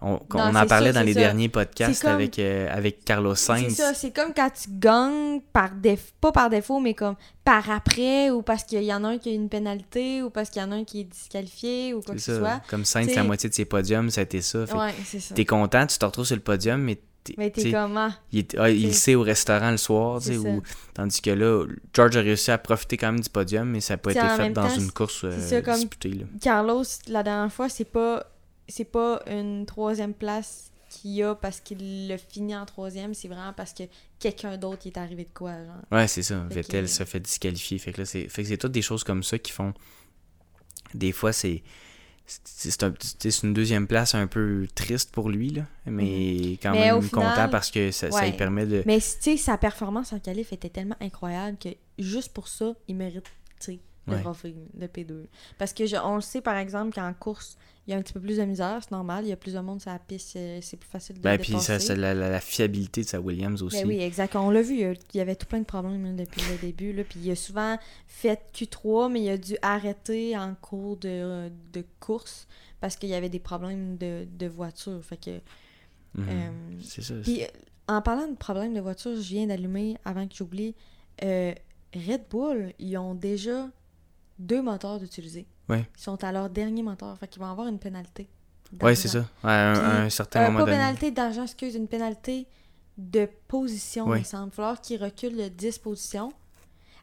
On, 0.00 0.20
en 0.30 0.66
parlait 0.66 0.92
dans 0.92 1.02
les 1.02 1.12
derniers 1.12 1.48
podcasts 1.48 2.04
avec, 2.04 2.38
euh, 2.38 2.68
avec 2.70 3.04
Carlos 3.04 3.34
Sainz. 3.34 3.74
C'est 3.74 3.82
ça, 3.82 3.94
c'est 3.94 4.12
comme 4.12 4.32
quand 4.32 4.48
tu 4.50 4.68
gagnes, 4.70 5.40
par 5.52 5.72
déf... 5.72 6.12
pas 6.20 6.30
par 6.30 6.50
défaut, 6.50 6.78
mais 6.78 6.94
comme 6.94 7.16
par 7.44 7.68
après, 7.68 8.30
ou 8.30 8.42
parce 8.42 8.62
qu'il 8.62 8.84
y 8.84 8.94
en 8.94 9.02
a 9.02 9.08
un 9.08 9.18
qui 9.18 9.30
a 9.30 9.32
une 9.32 9.48
pénalité, 9.48 10.22
ou 10.22 10.30
parce 10.30 10.50
qu'il 10.50 10.62
y 10.62 10.64
en 10.64 10.70
a 10.70 10.76
un 10.76 10.84
qui 10.84 11.00
est 11.00 11.04
disqualifié, 11.04 11.94
ou 11.94 12.00
quoi 12.00 12.14
que 12.14 12.20
ce 12.20 12.38
soit. 12.38 12.60
Comme 12.68 12.84
Sainz, 12.84 13.12
la 13.12 13.24
moitié 13.24 13.48
de 13.50 13.54
ses 13.54 13.64
podiums, 13.64 14.08
ça 14.10 14.20
a 14.20 14.24
été 14.24 14.40
ça. 14.40 14.60
Ouais, 14.60 14.94
c'est 15.04 15.18
ça. 15.18 15.34
T'es 15.34 15.44
content, 15.44 15.84
tu 15.84 15.98
te 15.98 16.04
retrouves 16.04 16.26
sur 16.26 16.36
le 16.36 16.42
podium, 16.42 16.80
mais 16.80 17.00
t'es- 17.28 17.35
Mais 17.38 17.50
t'es 17.50 17.70
comment? 17.70 18.11
il, 18.32 18.40
est- 18.40 18.56
ah, 18.58 18.92
sait 18.92 19.14
au 19.14 19.23
restaurant 19.23 19.70
le 19.70 19.76
soir, 19.76 20.20
tu 20.20 20.26
sais, 20.28 20.32
C'est 20.35 20.42
ça. 20.42 20.49
ou- 20.49 20.62
tandis 20.94 21.20
que 21.20 21.30
là, 21.30 21.64
George 21.94 22.16
a 22.16 22.20
réussi 22.20 22.50
à 22.50 22.58
profiter 22.58 22.97
quand 22.97 23.12
même 23.12 23.20
du 23.20 23.28
podium, 23.30 23.68
mais 23.70 23.80
ça 23.80 23.94
n'a 23.94 23.99
pas 23.99 24.11
T'sais, 24.11 24.18
été 24.20 24.28
fait 24.37 24.50
dans 24.50 24.68
temps, 24.68 24.76
une 24.78 24.90
course 24.92 25.25
euh, 25.25 25.30
c'est 25.38 25.49
ça, 25.56 25.62
comme- 25.62 25.75
disputée. 25.75 26.11
Là. 26.11 26.25
Carlos, 26.40 26.85
la 27.08 27.23
dernière 27.23 27.52
fois, 27.52 27.68
c'est 27.68 27.85
pas 27.85 28.25
c'est 28.70 28.85
pas 28.85 29.23
une 29.26 29.64
troisième 29.64 30.12
place 30.12 30.70
qu'il 30.90 31.23
a 31.23 31.35
parce 31.35 31.61
qu'il 31.61 32.08
l'a 32.08 32.18
fini 32.18 32.54
en 32.56 32.66
troisième, 32.66 33.14
c'est 33.14 33.28
vraiment 33.28 33.52
parce 33.54 33.73
que 33.73 33.85
quelqu'un 34.18 34.56
d'autre 34.58 34.87
est 34.87 34.97
arrivé 34.99 35.25
de 35.25 35.30
quoi, 35.32 35.52
genre. 35.52 35.82
Ouais, 35.92 36.06
c'est 36.08 36.23
ça. 36.23 36.44
Fait 36.49 36.56
Vettel 36.56 36.85
que- 36.85 36.90
se 36.90 37.04
fait 37.04 37.20
disqualifier. 37.20 37.78
Fait 37.78 37.92
que 37.92 38.00
là, 38.02 38.04
c'est 38.04 38.28
fait 38.28 38.42
que 38.42 38.49
c'est 38.49 38.56
toutes 38.58 38.73
des 38.73 38.82
choses 38.82 39.04
comme 39.04 39.23
ça 39.23 39.38
qui 39.38 39.52
font. 39.52 39.73
Des 40.94 41.12
fois, 41.12 41.32
c'est. 41.32 41.62
C'est 42.44 42.70
c'est 42.70 42.82
un- 42.82 42.92
c'est 43.00 43.42
une 43.42 43.54
deuxième 43.54 43.87
place 43.87 44.14
un 44.14 44.26
peu 44.26 44.66
triste 44.75 45.11
pour 45.12 45.30
lui, 45.30 45.49
là. 45.50 45.62
Mais 45.87 46.58
quand 46.62 46.73
Mhm. 46.73 46.78
Mais 46.78 46.90
au 46.92 47.00
même 47.00 47.08
final, 47.08 47.30
content 47.35 47.49
parce 47.49 47.70
que 47.70 47.90
ça, 47.90 48.11
ça 48.11 48.26
lui 48.26 48.37
permet 48.37 48.66
de. 48.66 48.82
Mais 48.87 48.99
tu 49.00 49.06
sais, 49.20 49.37
sa 49.38 49.56
performance 49.56 50.12
en 50.12 50.18
qualif 50.18 50.52
était 50.52 50.68
tellement 50.68 50.97
incroyable 51.00 51.56
que 51.58 51.70
juste 51.99 52.32
pour 52.35 52.49
ça, 52.49 52.75
il 52.87 52.97
mérite 52.97 53.25
le 54.08 54.16
Ouais. 54.16 54.22
trophée 54.22 54.54
de 54.74 54.86
P2. 54.86 55.26
Parce 55.58 55.72
que 55.72 55.86
je- 55.86 55.96
on 55.96 56.16
le 56.16 56.20
sait 56.20 56.40
par 56.40 56.56
exemple 56.56 56.94
qu'en 56.94 57.12
course, 57.14 57.56
il 57.86 57.92
y 57.92 57.94
a 57.94 57.96
un 57.96 58.02
petit 58.02 58.12
peu 58.12 58.20
plus 58.20 58.36
de 58.36 58.44
misère, 58.44 58.78
c'est 58.82 58.90
normal, 58.92 59.24
il 59.24 59.28
y 59.28 59.32
a 59.32 59.36
plus 59.36 59.54
de 59.54 59.60
monde 59.60 59.80
sur 59.80 59.90
la 59.90 59.98
piste, 59.98 60.36
euh, 60.36 60.58
c'est 60.60 60.76
plus 60.76 60.88
facile 60.90 61.16
de 61.16 61.20
Ben, 61.22 61.38
puis 61.38 61.58
ça, 61.58 61.78
ça- 61.78 61.94
la, 61.96 62.12
la- 62.14 62.28
la 62.28 62.40
fiabilité 62.40 63.00
de 63.02 63.06
sa 63.06 63.20
Williams 63.20 63.62
aussi. 63.62 63.80
Ben 63.82 63.88
oui, 63.88 64.00
exact. 64.00 64.36
On 64.36 64.50
l'a 64.50 64.60
vu, 64.62 64.74
il 64.80 64.96
y 65.14 65.20
avait 65.20 65.36
tout 65.36 65.46
plein 65.46 65.60
de 65.60 65.64
problèmes 65.64 66.14
depuis 66.16 66.42
le 66.50 66.58
début. 66.58 66.92
Là, 66.92 67.04
puis 67.04 67.20
il 67.24 67.30
a 67.30 67.34
souvent 67.36 67.78
fait 68.06 68.40
Q3, 68.54 69.10
mais 69.10 69.22
il 69.22 69.28
a 69.30 69.38
dû 69.38 69.56
arrêter 69.62 70.36
en 70.36 70.54
cours 70.54 70.96
de, 70.98 71.50
de 71.72 71.84
course 72.00 72.46
parce 72.80 72.94
qu'il 72.96 73.08
y 73.08 73.14
avait 73.14 73.30
des 73.30 73.38
problèmes 73.40 73.96
de, 73.96 74.26
de 74.38 74.46
voiture. 74.46 75.02
Fait 75.02 75.16
que, 75.16 75.30
Mhm. 76.14 76.26
euh, 76.28 76.50
C'est 76.82 77.02
ça. 77.02 77.14
puis, 77.22 77.42
euh, 77.42 77.46
en 77.88 78.02
parlant 78.02 78.28
de 78.28 78.36
problèmes 78.36 78.74
de 78.74 78.80
voiture, 78.80 79.14
je 79.16 79.20
viens 79.28 79.46
d'allumer, 79.46 79.96
avant 80.04 80.26
que 80.28 80.34
j'oublie, 80.34 80.74
euh, 81.24 81.54
Red 81.94 82.22
Bull, 82.30 82.72
ils 82.78 82.98
ont 82.98 83.14
déjà 83.14 83.68
deux 84.38 84.62
moteurs 84.62 84.99
d'utiliser. 84.99 85.47
Ouais. 85.68 85.87
Ils 85.97 86.02
sont 86.02 86.23
à 86.25 86.33
leur 86.33 86.49
dernier 86.50 86.83
moteur. 86.83 87.16
Fait 87.18 87.26
qu'ils 87.28 87.40
vont 87.42 87.50
avoir 87.50 87.68
une 87.68 87.78
pénalité. 87.78 88.28
Ouais, 88.83 88.95
c'est 88.95 89.09
ça. 89.09 89.21
Ouais, 89.42 89.50
à 89.50 89.71
un, 89.71 89.75
Puis, 89.75 89.83
à 89.83 89.97
un 90.02 90.11
certain 90.11 90.40
Euh, 90.40 90.47
moment 90.47 90.59
pas 90.61 90.64
donné. 90.66 90.76
pénalité 90.76 91.11
d'argent, 91.11 91.42
excuse, 91.45 91.75
une 91.75 91.88
pénalité 91.88 92.47
de 92.99 93.28
position, 93.49 94.07
Ouais. 94.07 94.21
il 94.21 94.25
semble. 94.26 94.52
Falloir 94.52 94.80
qu'il 94.80 95.02
recule 95.02 95.37
de 95.37 95.49
10 95.49 95.78
positions. 95.78 96.33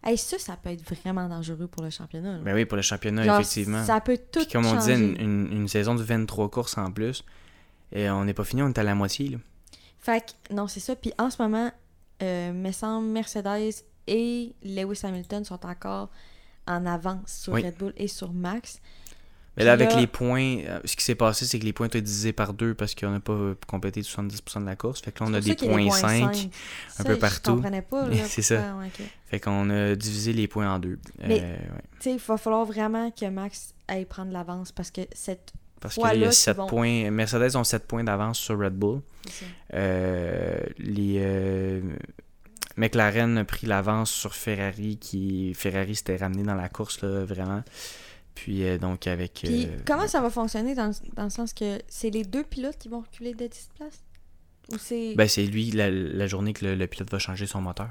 Hey, 0.03 0.17
ça, 0.17 0.37
ça 0.37 0.55
peut 0.57 0.69
être 0.69 0.83
vraiment 0.83 1.27
dangereux 1.27 1.65
pour 1.67 1.81
le 1.81 1.89
championnat. 1.89 2.33
là. 2.33 2.39
Ben 2.43 2.53
oui, 2.53 2.65
pour 2.65 2.75
le 2.75 2.83
championnat, 2.83 3.23
Genre, 3.23 3.39
effectivement. 3.39 3.83
Ça 3.83 3.99
peut 4.01 4.19
tout 4.31 4.41
Puis 4.41 4.49
comme 4.51 4.65
on 4.67 4.75
disait, 4.75 4.93
changer. 4.93 5.03
une, 5.23 5.47
une- 5.47 5.51
une 5.61 5.67
saison 5.67 5.95
de 5.95 6.03
23 6.03 6.49
courses 6.51 6.77
en 6.77 6.91
plus. 6.91 7.23
Et 7.91 8.09
on 8.09 8.23
n'est 8.25 8.33
pas 8.35 8.43
fini, 8.43 8.61
on 8.61 8.67
est 8.67 8.77
à 8.77 8.83
la 8.83 8.93
moitié. 8.93 9.29
Là. 9.29 9.37
Fait 9.97 10.23
que, 10.47 10.53
non, 10.53 10.67
c'est 10.67 10.79
ça. 10.79 10.95
Puis 10.95 11.11
en 11.17 11.31
ce 11.31 11.41
moment, 11.41 11.71
euh, 12.21 12.53
me 12.53 12.71
semble 12.71 13.07
Mercedes 13.07 13.83
et 14.05 14.53
Lewis 14.63 14.99
Hamilton 15.03 15.43
sont 15.43 15.65
encore 15.65 16.09
en 16.67 16.85
avance 16.85 17.41
sur 17.43 17.53
Oui. 17.53 17.63
Red 17.63 17.75
Bull 17.77 17.93
et 17.97 18.07
sur 18.07 18.33
Max. 18.33 18.79
Mais 19.57 19.63
là, 19.63 19.71
avec 19.71 19.91
là- 19.93 20.01
les 20.01 20.07
points, 20.07 20.57
euh, 20.67 20.79
ce 20.83 20.97
qui 20.97 21.03
s'est 21.05 21.15
passé, 21.15 21.45
c'est 21.45 21.59
que 21.59 21.63
les 21.63 21.71
points 21.71 21.87
étaient 21.87 22.01
divisés 22.01 22.33
par 22.33 22.53
deux 22.53 22.73
parce 22.73 22.93
qu'on 22.93 23.11
n'a 23.11 23.21
pas 23.21 23.31
euh, 23.31 23.55
complété 23.67 24.01
70% 24.01 24.59
de 24.59 24.65
la 24.65 24.75
course. 24.75 24.99
Fait 25.01 25.13
que 25.13 25.23
là, 25.23 25.29
on 25.29 25.33
a 25.33 25.39
des 25.39 25.55
qu'il 25.55 25.69
points 25.69 25.89
5. 25.91 26.35
cinq. 26.35 26.49
un 26.99 27.03
peu 27.05 27.17
partout. 27.17 27.51
Je 27.51 27.55
comprenais 27.55 27.81
pas. 27.81 28.05
là, 28.09 28.17
C'est 28.25 28.41
ça. 28.41 28.75
ouais, 28.75 28.87
ok. 28.87 29.05
Fait 29.27 29.39
qu'on 29.39 29.69
a 29.69 29.95
divisé 29.95 30.33
les 30.33 30.49
points 30.49 30.69
en 30.69 30.79
deux. 30.79 30.99
Mais- 31.25 31.39
Euh, 31.41 31.53
ouais. 31.53 31.81
Tu 31.99 32.01
sais, 32.01 32.11
il 32.13 32.19
va 32.19 32.35
falloir 32.35 32.65
vraiment 32.65 33.11
que 33.11 33.25
Max 33.29 33.73
aille 33.87 34.03
prendre 34.05 34.33
l'avance 34.33 34.73
parce 34.73 34.91
que 34.91 35.01
cette. 35.13 35.53
Parce 35.79 35.95
que 35.95 36.01
là, 36.01 36.15
il 36.15 36.21
y 36.21 36.23
a 36.25 36.27
qu'ils 36.27 36.35
7 36.35 36.57
vont- 36.57 36.67
points. 36.67 37.09
Mercedes 37.11 37.55
ont 37.55 37.63
7 37.63 37.85
points 37.87 38.03
d'avance 38.03 38.39
sur 38.39 38.59
Red 38.59 38.73
Bull. 38.73 38.99
Euh, 39.73 40.57
les 40.79 41.15
euh, 41.19 41.81
McLaren 42.77 43.37
a 43.37 43.45
pris 43.45 43.67
l'avance 43.67 44.11
sur 44.11 44.35
Ferrari 44.35 44.97
qui 44.97 45.53
Ferrari 45.53 45.95
s'était 45.95 46.17
ramené 46.17 46.43
dans 46.43 46.55
la 46.55 46.69
course 46.69 47.01
là, 47.01 47.23
vraiment. 47.23 47.63
Puis 48.33 48.65
euh, 48.65 48.77
donc 48.77 49.07
avec 49.07 49.33
Puis 49.43 49.65
euh, 49.65 49.77
comment 49.85 50.07
ça 50.07 50.21
va 50.21 50.29
fonctionner 50.29 50.75
dans, 50.75 50.91
dans 51.15 51.23
le 51.23 51.29
sens 51.29 51.53
que 51.53 51.79
c'est 51.87 52.09
les 52.09 52.23
deux 52.23 52.43
pilotes 52.43 52.77
qui 52.77 52.89
vont 52.89 52.99
reculer 52.99 53.33
de 53.33 53.47
10 53.47 53.69
places? 53.75 54.03
Ou 54.73 54.77
c'est. 54.79 55.13
ben, 55.15 55.27
c'est 55.27 55.45
lui 55.45 55.71
la, 55.71 55.89
la 55.89 56.27
journée 56.27 56.53
que 56.53 56.65
le, 56.65 56.75
le 56.75 56.87
pilote 56.87 57.09
va 57.11 57.19
changer 57.19 57.45
son 57.45 57.61
moteur. 57.61 57.89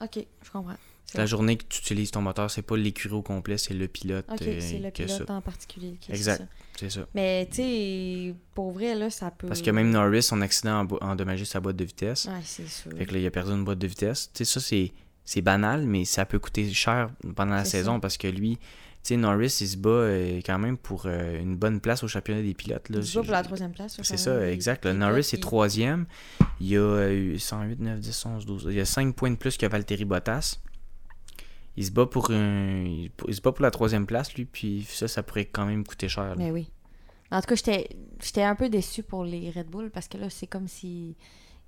Ok, 0.00 0.24
je 0.42 0.50
comprends. 0.50 0.76
C'est 1.06 1.18
La 1.18 1.26
journée 1.26 1.56
que 1.56 1.64
tu 1.68 1.80
utilises 1.80 2.10
ton 2.10 2.22
moteur, 2.22 2.50
c'est 2.50 2.62
pas 2.62 2.76
l'écurie 2.76 3.14
au 3.14 3.22
complet, 3.22 3.58
c'est 3.58 3.74
le 3.74 3.86
pilote 3.88 4.24
Ok, 4.32 4.42
euh, 4.42 4.56
c'est 4.60 4.78
le 4.78 4.90
pilote 4.90 5.26
ça. 5.26 5.32
en 5.34 5.40
particulier. 5.40 5.96
c'est 6.00 6.12
Exact. 6.14 6.38
ça. 6.38 6.44
C'est 6.76 6.90
ça. 6.90 7.06
Mais 7.14 7.46
tu 7.50 7.56
sais, 7.56 8.34
pour 8.54 8.72
vrai, 8.72 8.94
là, 8.94 9.10
ça 9.10 9.30
peut. 9.30 9.46
Parce 9.46 9.62
que 9.62 9.70
même 9.70 9.90
Norris, 9.90 10.22
son 10.24 10.40
accident 10.40 10.86
a 11.00 11.04
endommagé 11.04 11.44
sa 11.44 11.60
boîte 11.60 11.76
de 11.76 11.84
vitesse. 11.84 12.24
Ouais, 12.26 12.40
c'est 12.44 12.68
sûr. 12.68 12.90
Fait 12.96 13.06
que 13.06 13.12
là, 13.14 13.20
il 13.20 13.26
a 13.26 13.30
perdu 13.30 13.52
une 13.52 13.64
boîte 13.64 13.78
de 13.78 13.86
vitesse. 13.86 14.30
Tu 14.34 14.44
sais, 14.44 14.52
ça, 14.54 14.60
c'est, 14.60 14.92
c'est 15.24 15.40
banal, 15.42 15.86
mais 15.86 16.04
ça 16.04 16.24
peut 16.24 16.38
coûter 16.38 16.72
cher 16.72 17.10
pendant 17.36 17.54
la 17.54 17.64
saison 17.64 17.94
ça. 17.94 18.00
parce 18.00 18.16
que 18.16 18.26
lui, 18.26 18.56
tu 18.56 18.62
sais, 19.02 19.16
Norris, 19.16 19.58
il 19.60 19.68
se 19.68 19.76
bat 19.76 19.90
euh, 19.90 20.40
quand 20.44 20.58
même 20.58 20.78
pour 20.78 21.02
euh, 21.06 21.38
une 21.40 21.56
bonne 21.56 21.78
place 21.80 22.02
au 22.02 22.08
championnat 22.08 22.40
des 22.42 22.54
pilotes. 22.54 22.88
Là. 22.88 22.98
Il 23.00 23.06
se 23.06 23.18
bat 23.18 23.22
pour 23.22 23.32
la 23.32 23.42
troisième 23.42 23.72
place. 23.72 23.98
C'est 24.02 24.16
ça, 24.16 24.50
exact. 24.50 24.86
Norris 24.86 25.28
est 25.32 25.42
troisième. 25.42 26.06
Il 26.58 26.74
a 26.76 26.80
euh, 26.80 27.12
eu 27.12 27.38
108, 27.38 27.78
9, 27.80 28.00
10, 28.00 28.26
11, 28.26 28.46
12. 28.46 28.68
Il 28.70 28.80
a 28.80 28.84
5 28.84 29.14
points 29.14 29.30
de 29.30 29.36
plus 29.36 29.56
que 29.58 29.66
Valtteri 29.66 30.04
Bottas. 30.06 30.58
Il 31.76 31.84
se 31.86 31.90
bat 31.90 32.06
pour 32.06 32.30
un... 32.30 32.84
il 32.84 33.10
se 33.34 33.40
bat 33.40 33.52
pour 33.52 33.62
la 33.62 33.70
troisième 33.70 34.06
place, 34.06 34.32
lui, 34.34 34.44
puis 34.44 34.86
ça, 34.88 35.08
ça 35.08 35.22
pourrait 35.22 35.46
quand 35.46 35.66
même 35.66 35.84
coûter 35.84 36.08
cher. 36.08 36.24
là. 36.30 36.34
Mais 36.36 36.50
oui. 36.50 36.70
En 37.30 37.40
tout 37.40 37.46
cas, 37.48 37.54
j'étais 37.56 37.88
j'étais 38.22 38.42
un 38.42 38.54
peu 38.54 38.68
déçu 38.68 39.02
pour 39.02 39.24
les 39.24 39.50
Red 39.50 39.66
Bull 39.68 39.90
parce 39.90 40.06
que 40.08 40.18
là, 40.18 40.30
c'est 40.30 40.46
comme 40.46 40.68
si. 40.68 41.16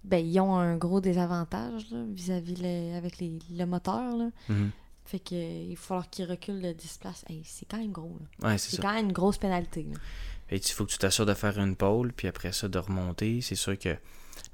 Ben, 0.04 0.24
ils 0.24 0.38
ont 0.38 0.54
un 0.54 0.76
gros 0.76 1.00
désavantage 1.00 1.86
vis-à-vis 2.10 2.54
le- 2.62 2.96
avec 2.96 3.18
les, 3.18 3.38
le 3.50 3.64
moteur. 3.66 4.16
Là. 4.16 4.30
Mhm. 4.48 4.70
Fait 5.04 5.18
que 5.18 5.34
il 5.34 5.74
va 5.74 5.80
falloir 5.80 6.10
qu'ils 6.10 6.26
reculent 6.30 6.62
de 6.62 6.72
10 6.72 6.98
places. 6.98 7.24
Hey, 7.28 7.42
c'est 7.44 7.66
quand 7.66 7.78
même 7.78 7.90
gros. 7.90 8.16
là. 8.40 8.50
Ouais, 8.50 8.58
c'est 8.58 8.80
quand 8.80 8.92
même 8.94 9.06
une 9.06 9.12
grosse 9.12 9.38
pénalité. 9.38 9.82
là. 9.90 9.98
Fait 10.46 10.60
que 10.60 10.66
il 10.66 10.72
faut 10.72 10.84
que 10.84 10.92
tu 10.92 10.98
t'assures 10.98 11.26
de 11.26 11.34
faire 11.34 11.58
une 11.58 11.74
pole, 11.74 12.12
puis 12.12 12.28
après 12.28 12.52
ça, 12.52 12.68
de 12.68 12.78
remonter. 12.78 13.40
C'est 13.40 13.56
sûr 13.56 13.76
que 13.76 13.96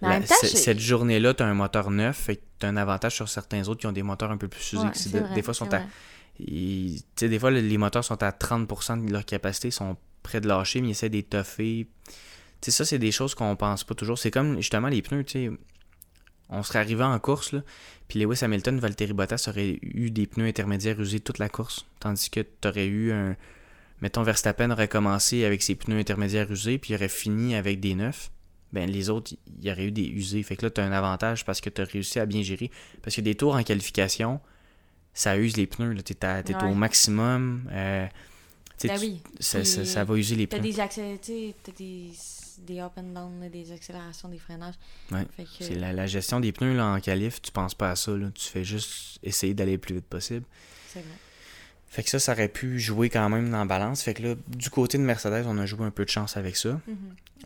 Mais 0.00 0.08
en 0.08 0.10
la- 0.10 0.18
même 0.20 0.28
temps, 0.28 0.34
ce- 0.40 0.46
j'ai- 0.46 0.56
cette 0.56 0.78
journée-là, 0.80 1.34
tu 1.34 1.42
as 1.42 1.46
un 1.46 1.54
moteur 1.54 1.90
neuf, 1.90 2.16
fait 2.16 2.42
tu 2.58 2.66
as 2.66 2.68
un 2.68 2.76
avantage 2.76 3.14
sur 3.14 3.28
certains 3.28 3.66
autres 3.68 3.80
qui 3.80 3.86
ont 3.86 3.92
des 3.92 4.02
moteurs 4.02 4.30
un 4.30 4.36
peu 4.36 4.48
plus 4.48 4.72
usés. 4.72 4.78
Ouais, 4.86 4.92
des, 5.12 5.18
vrai, 5.20 5.34
des 5.34 5.42
fois, 5.42 5.54
sont 5.54 5.72
à, 5.72 5.78
ils- 6.38 7.02
des 7.20 7.38
fois, 7.38 7.50
le- 7.50 7.60
les 7.60 7.78
moteurs 7.78 8.04
sont 8.04 8.22
à 8.22 8.32
30% 8.32 8.96
de 8.96 9.12
leur 9.12 9.24
capacité, 9.24 9.70
sont 9.70 9.96
près 10.22 10.40
de 10.40 10.48
lâcher, 10.48 10.80
mais 10.80 10.88
ils 10.88 10.90
essaient 10.92 11.08
d'étoffer. 11.10 11.86
Tu 12.06 12.14
sais, 12.60 12.70
ça, 12.70 12.84
c'est 12.84 12.98
des 12.98 13.10
choses 13.12 13.34
qu'on 13.34 13.56
pense 13.56 13.84
pas 13.84 13.94
toujours. 13.94 14.18
C'est 14.18 14.30
comme 14.30 14.56
justement 14.56 14.88
les 14.88 15.02
pneus, 15.02 15.24
tu 15.24 15.32
sais. 15.46 15.50
On 16.48 16.62
serait 16.62 16.80
arrivé 16.80 17.02
en 17.02 17.18
course, 17.18 17.52
là, 17.52 17.62
puis 18.08 18.20
Lewis 18.20 18.40
Hamilton, 18.44 18.78
Valtteri 18.78 19.14
Bottas 19.14 19.46
auraient 19.48 19.78
eu 19.82 20.10
des 20.10 20.26
pneus 20.26 20.46
intermédiaires 20.46 21.00
usés 21.00 21.20
toute 21.20 21.38
la 21.38 21.48
course. 21.48 21.86
Tandis 21.98 22.28
que 22.28 22.40
tu 22.40 22.68
aurais 22.68 22.86
eu 22.86 23.10
un. 23.12 23.36
Mettons, 24.02 24.22
Verstappen 24.22 24.70
aurait 24.70 24.88
commencé 24.88 25.44
avec 25.44 25.62
ses 25.62 25.76
pneus 25.76 25.98
intermédiaires 25.98 26.50
usés, 26.50 26.76
puis 26.78 26.92
il 26.92 26.96
aurait 26.96 27.08
fini 27.08 27.54
avec 27.54 27.80
des 27.80 27.94
neufs. 27.94 28.30
Ben, 28.72 28.88
les 28.90 29.10
autres, 29.10 29.34
il 29.58 29.66
y 29.66 29.70
aurait 29.70 29.84
eu 29.86 29.92
des 29.92 30.06
usés. 30.06 30.42
Fait 30.42 30.56
que 30.56 30.64
là, 30.66 30.70
tu 30.70 30.80
as 30.80 30.84
un 30.84 30.92
avantage 30.92 31.44
parce 31.44 31.60
que 31.60 31.68
tu 31.70 31.80
as 31.82 31.84
réussi 31.84 32.18
à 32.18 32.26
bien 32.26 32.42
gérer. 32.42 32.70
Parce 33.02 33.14
que 33.16 33.20
des 33.20 33.34
tours 33.34 33.54
en 33.54 33.62
qualification, 33.62 34.40
ça 35.12 35.36
use 35.36 35.56
les 35.56 35.66
pneus. 35.66 35.94
Tu 36.02 36.14
es, 36.14 36.54
Ouais. 36.56 36.64
au 36.64 36.74
maximum. 36.74 37.68
euh, 37.70 38.06
Ben 38.82 38.96
tu- 38.98 39.04
oui. 39.04 39.20
ça, 39.38 39.64
ça- 39.64 39.84
ça 39.84 40.04
va 40.04 40.16
user 40.16 40.36
les 40.36 40.46
pneus. 40.46 40.58
tu 40.60 41.52
t'as 41.62 41.72
des, 41.78 42.10
des 42.66 42.80
up 42.80 42.92
and 42.96 43.12
down, 43.14 43.48
des 43.50 43.70
accélérations, 43.72 44.28
des 44.28 44.38
freinages. 44.38 44.74
Ouais. 45.10 45.26
Fait 45.36 45.44
que- 45.44 45.48
C'est 45.60 45.74
la, 45.74 45.92
la 45.92 46.06
gestion 46.06 46.40
des 46.40 46.50
pneus 46.52 46.74
là, 46.76 46.86
en 46.94 47.00
qualif, 47.00 47.40
tu 47.42 47.52
penses 47.52 47.74
pas 47.74 47.90
à 47.90 47.96
ça. 47.96 48.12
Là. 48.16 48.30
Tu 48.34 48.48
fais 48.48 48.64
juste 48.64 49.18
essayer 49.22 49.54
d'aller 49.54 49.72
le 49.72 49.78
plus 49.78 49.96
vite 49.96 50.06
possible. 50.06 50.44
C'est 50.88 51.00
vrai. 51.00 51.08
Fait 51.94 52.02
que 52.02 52.08
ça, 52.08 52.18
ça 52.18 52.32
aurait 52.32 52.48
pu 52.48 52.80
jouer 52.80 53.10
quand 53.10 53.28
même 53.28 53.50
dans 53.50 53.58
la 53.58 53.64
balance. 53.66 54.00
Fait 54.02 54.14
que 54.14 54.22
là, 54.22 54.34
du 54.48 54.70
côté 54.70 54.96
de 54.96 55.02
Mercedes, 55.02 55.44
on 55.46 55.58
a 55.58 55.66
joué 55.66 55.84
un 55.84 55.90
peu 55.90 56.06
de 56.06 56.08
chance 56.10 56.38
avec 56.38 56.56
ça. 56.56 56.80
Mhm. 56.86 56.96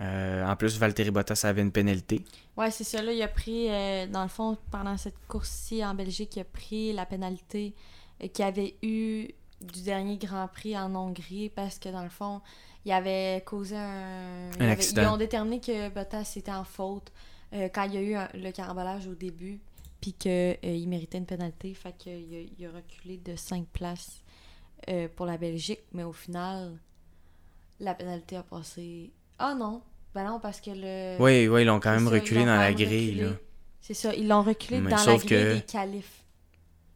Euh, 0.02 0.46
en 0.46 0.54
plus, 0.54 0.78
Valtteri 0.78 1.10
Bottas 1.10 1.40
avait 1.44 1.62
une 1.62 1.72
pénalité. 1.72 2.22
Ouais, 2.56 2.70
c'est 2.70 2.84
ça. 2.84 3.02
Là, 3.02 3.12
il 3.12 3.20
a 3.22 3.26
pris, 3.28 3.68
euh, 3.68 4.06
dans 4.06 4.22
le 4.22 4.28
fond, 4.28 4.56
pendant 4.70 4.96
cette 4.98 5.16
course-ci 5.26 5.84
en 5.84 5.94
Belgique, 5.94 6.36
il 6.36 6.40
a 6.40 6.44
pris 6.44 6.92
la 6.92 7.06
pénalité 7.06 7.74
euh, 8.22 8.28
qu'il 8.28 8.44
avait 8.44 8.76
eu 8.82 9.28
du 9.62 9.82
dernier 9.82 10.16
Grand 10.16 10.46
Prix 10.46 10.78
en 10.78 10.94
Hongrie 10.94 11.48
parce 11.50 11.80
que, 11.80 11.88
dans 11.88 12.04
le 12.04 12.08
fond, 12.10 12.40
il 12.84 12.92
avait 12.92 13.42
causé 13.44 13.74
un. 13.76 14.50
avait- 14.60 14.70
accident. 14.70 15.02
Ils 15.02 15.08
ont 15.08 15.16
déterminé 15.16 15.60
que 15.60 15.88
Bottas 15.88 16.34
était 16.36 16.52
en 16.52 16.62
faute 16.62 17.10
euh, 17.52 17.68
quand 17.74 17.82
il 17.82 17.94
y 17.94 17.96
a 17.96 18.00
eu 18.02 18.14
un- 18.14 18.28
le 18.34 18.52
carambolage 18.52 19.08
au 19.08 19.14
début, 19.16 19.58
puis 20.00 20.12
qu'il 20.12 20.88
méritait 20.88 21.18
une 21.18 21.26
pénalité. 21.26 21.74
Fait 21.74 21.96
qu'il 21.98 22.12
a, 22.12 22.16
il 22.58 22.66
a 22.66 22.70
reculé 22.70 23.16
de 23.16 23.34
5 23.34 23.66
places 23.72 24.22
euh, 24.88 25.08
pour 25.14 25.26
la 25.26 25.36
Belgique, 25.36 25.80
mais 25.92 26.04
au 26.04 26.12
final, 26.12 26.72
la 27.80 27.94
pénalité 27.94 28.36
a 28.36 28.42
passé. 28.42 29.10
Ah 29.38 29.54
non! 29.54 29.82
Ben 30.14 30.24
non, 30.26 30.40
parce 30.40 30.60
que 30.60 30.70
le. 30.70 31.16
Oui, 31.22 31.46
oui, 31.48 31.62
ils 31.62 31.66
l'ont 31.66 31.80
quand 31.80 31.92
même 31.92 32.06
ça, 32.08 32.14
reculé 32.14 32.40
dans 32.44 32.56
la 32.56 32.72
grille. 32.72 33.26
C'est 33.80 33.94
ça, 33.94 34.14
ils 34.14 34.26
l'ont 34.26 34.42
reculé 34.42 34.80
Mais 34.80 34.90
dans 34.90 34.96
la 34.96 35.02
sauf 35.02 35.24
grille 35.26 35.28
que- 35.28 35.54
des 35.56 35.60
qualifs. 35.62 36.22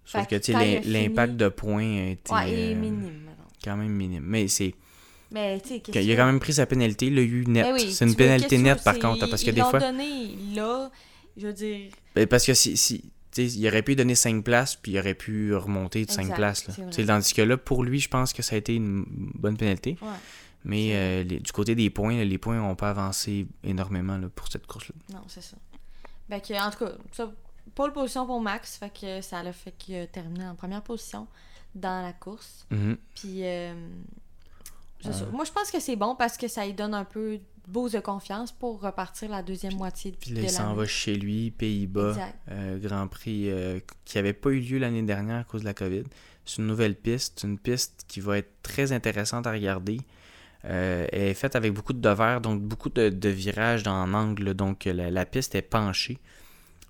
Sauf 0.05 0.23
Fait 0.23 0.27
que, 0.41 0.45
tu 0.45 0.53
sais, 0.53 0.59
fini- 0.81 0.93
l'impact 0.93 1.37
de 1.37 1.49
points 1.49 2.09
été 2.09 2.33
Ouais, 2.33 2.47
euh, 2.49 2.75
minime, 2.75 3.23
maintenant. 3.25 3.45
quand 3.63 3.77
même 3.77 3.93
minime. 3.93 4.25
Mais 4.27 4.49
c'est 4.49 4.75
Mais 5.31 5.61
tu 5.61 5.69
sais, 5.69 5.81
qu'est-ce 5.81 5.99
il 6.05 6.11
a 6.13 6.17
quand 6.17 6.27
même 6.27 6.41
pris 6.41 6.55
sa 6.55 6.67
pénalité, 6.67 7.07
il 7.07 7.15
l'a 7.15 7.23
eu 7.23 7.45
net. 7.47 7.65
Ben 7.67 7.75
oui, 7.75 7.93
c'est 7.93 8.07
une 8.07 8.17
pénalité 8.17 8.59
nette, 8.59 8.83
par 8.83 8.99
contre, 8.99 9.29
parce 9.29 9.45
que 9.45 9.51
des 9.53 9.61
fois... 9.61 9.79
donné 9.79 10.35
là, 10.57 10.91
je 11.37 11.47
veux 11.47 11.53
dire. 11.53 11.93
Ben, 12.17 12.27
parce 12.27 12.45
que 12.47 12.55
si, 12.55 12.77
si 12.77 13.05
il 13.37 13.67
aurait 13.69 13.83
pu 13.83 13.97
donner 13.97 14.15
5 14.15 14.45
places, 14.45 14.77
puis 14.77 14.93
il 14.93 14.99
aurait 14.99 15.15
pu 15.15 15.55
remonter 15.55 16.05
de 16.05 16.11
5 16.11 16.35
places. 16.35 16.67
Là. 16.67 17.05
Tandis 17.07 17.33
que 17.33 17.43
là, 17.43 17.57
pour 17.57 17.85
lui, 17.85 18.01
je 18.01 18.09
pense 18.09 18.33
que 18.33 18.43
ça 18.43 18.57
a 18.57 18.59
été 18.59 18.75
une 18.75 19.05
bonne 19.35 19.57
pénalité. 19.57 19.97
Mais 20.65 20.91
euh, 20.93 21.25
du 21.25 21.53
côté 21.53 21.75
des 21.75 21.89
points, 21.89 22.23
les 22.23 22.39
points 22.39 22.57
n'ont 22.57 22.75
pas 22.75 22.91
avancé 22.91 23.47
énormément 23.65 24.19
là, 24.19 24.29
pour 24.29 24.49
cette 24.49 24.67
course-là. 24.67 24.95
Non, 25.15 25.25
c'est 25.27 25.43
ça. 25.43 25.57
Ben, 26.29 26.39
que, 26.41 26.53
en 26.53 26.71
tout 26.71 26.85
cas, 26.85 26.93
ça, 27.13 27.33
pole 27.75 27.93
position 27.93 28.27
pour 28.27 28.41
Max, 28.41 28.77
fait 28.77 28.91
que 28.91 29.21
ça 29.23 29.43
l'a 29.43 29.53
fait 29.53 29.73
qu'il 29.73 29.97
a 29.97 30.07
terminé 30.07 30.47
en 30.47 30.55
première 30.55 30.83
position 30.83 31.27
dans 31.75 32.03
la 32.03 32.13
course. 32.13 32.67
Mm-hmm. 32.71 32.97
Puis, 33.15 33.41
euh, 33.45 33.73
moi, 35.33 35.45
je 35.45 35.53
pense 35.53 35.71
que 35.71 35.81
c'est 35.81 35.97
bon 35.97 36.15
parce 36.15 36.37
que 36.37 36.49
ça 36.49 36.67
lui 36.67 36.75
donne 36.75 36.95
un 36.95 37.05
peu 37.05 37.39
de 37.39 37.45
de 37.73 38.01
confiance 38.01 38.53
pour 38.53 38.81
repartir 38.81 39.31
la 39.31 39.43
deuxième 39.43 39.77
moitié 39.77 40.13
puis 40.19 40.33
là, 40.33 40.43
il 40.43 40.51
s'en 40.51 40.75
va 40.75 40.87
chez 40.87 41.15
lui, 41.15 41.51
Pays-Bas, 41.53 42.17
euh, 42.51 42.79
Grand 42.79 43.07
Prix 43.07 43.49
euh, 43.49 43.79
qui 44.05 44.19
n'avait 44.19 44.33
pas 44.33 44.51
eu 44.51 44.59
lieu 44.59 44.79
l'année 44.79 45.03
dernière 45.03 45.39
à 45.39 45.45
cause 45.45 45.61
de 45.61 45.67
la 45.67 45.75
COVID. 45.75 46.03
C'est 46.45 46.59
une 46.59 46.67
nouvelle 46.67 46.97
piste, 46.97 47.43
une 47.45 47.59
piste 47.59 48.05
qui 48.09 48.21
va 48.21 48.39
être 48.39 48.51
très 48.63 48.93
intéressante 48.93 49.47
à 49.47 49.53
regarder. 49.53 50.01
elle 50.65 51.09
est 51.13 51.35
faite 51.35 51.55
avec 51.55 51.73
beaucoup 51.73 51.93
de 51.93 52.01
devers, 52.01 52.41
donc 52.41 52.61
beaucoup 52.61 52.89
de, 52.89 53.29
virages 53.29 53.85
dans 53.85 54.13
angle, 54.13 54.55
donc 54.55 54.87
la, 54.87 55.11
la, 55.11 55.27
piste 55.27 55.55
est 55.55 55.63
penchée. 55.63 56.19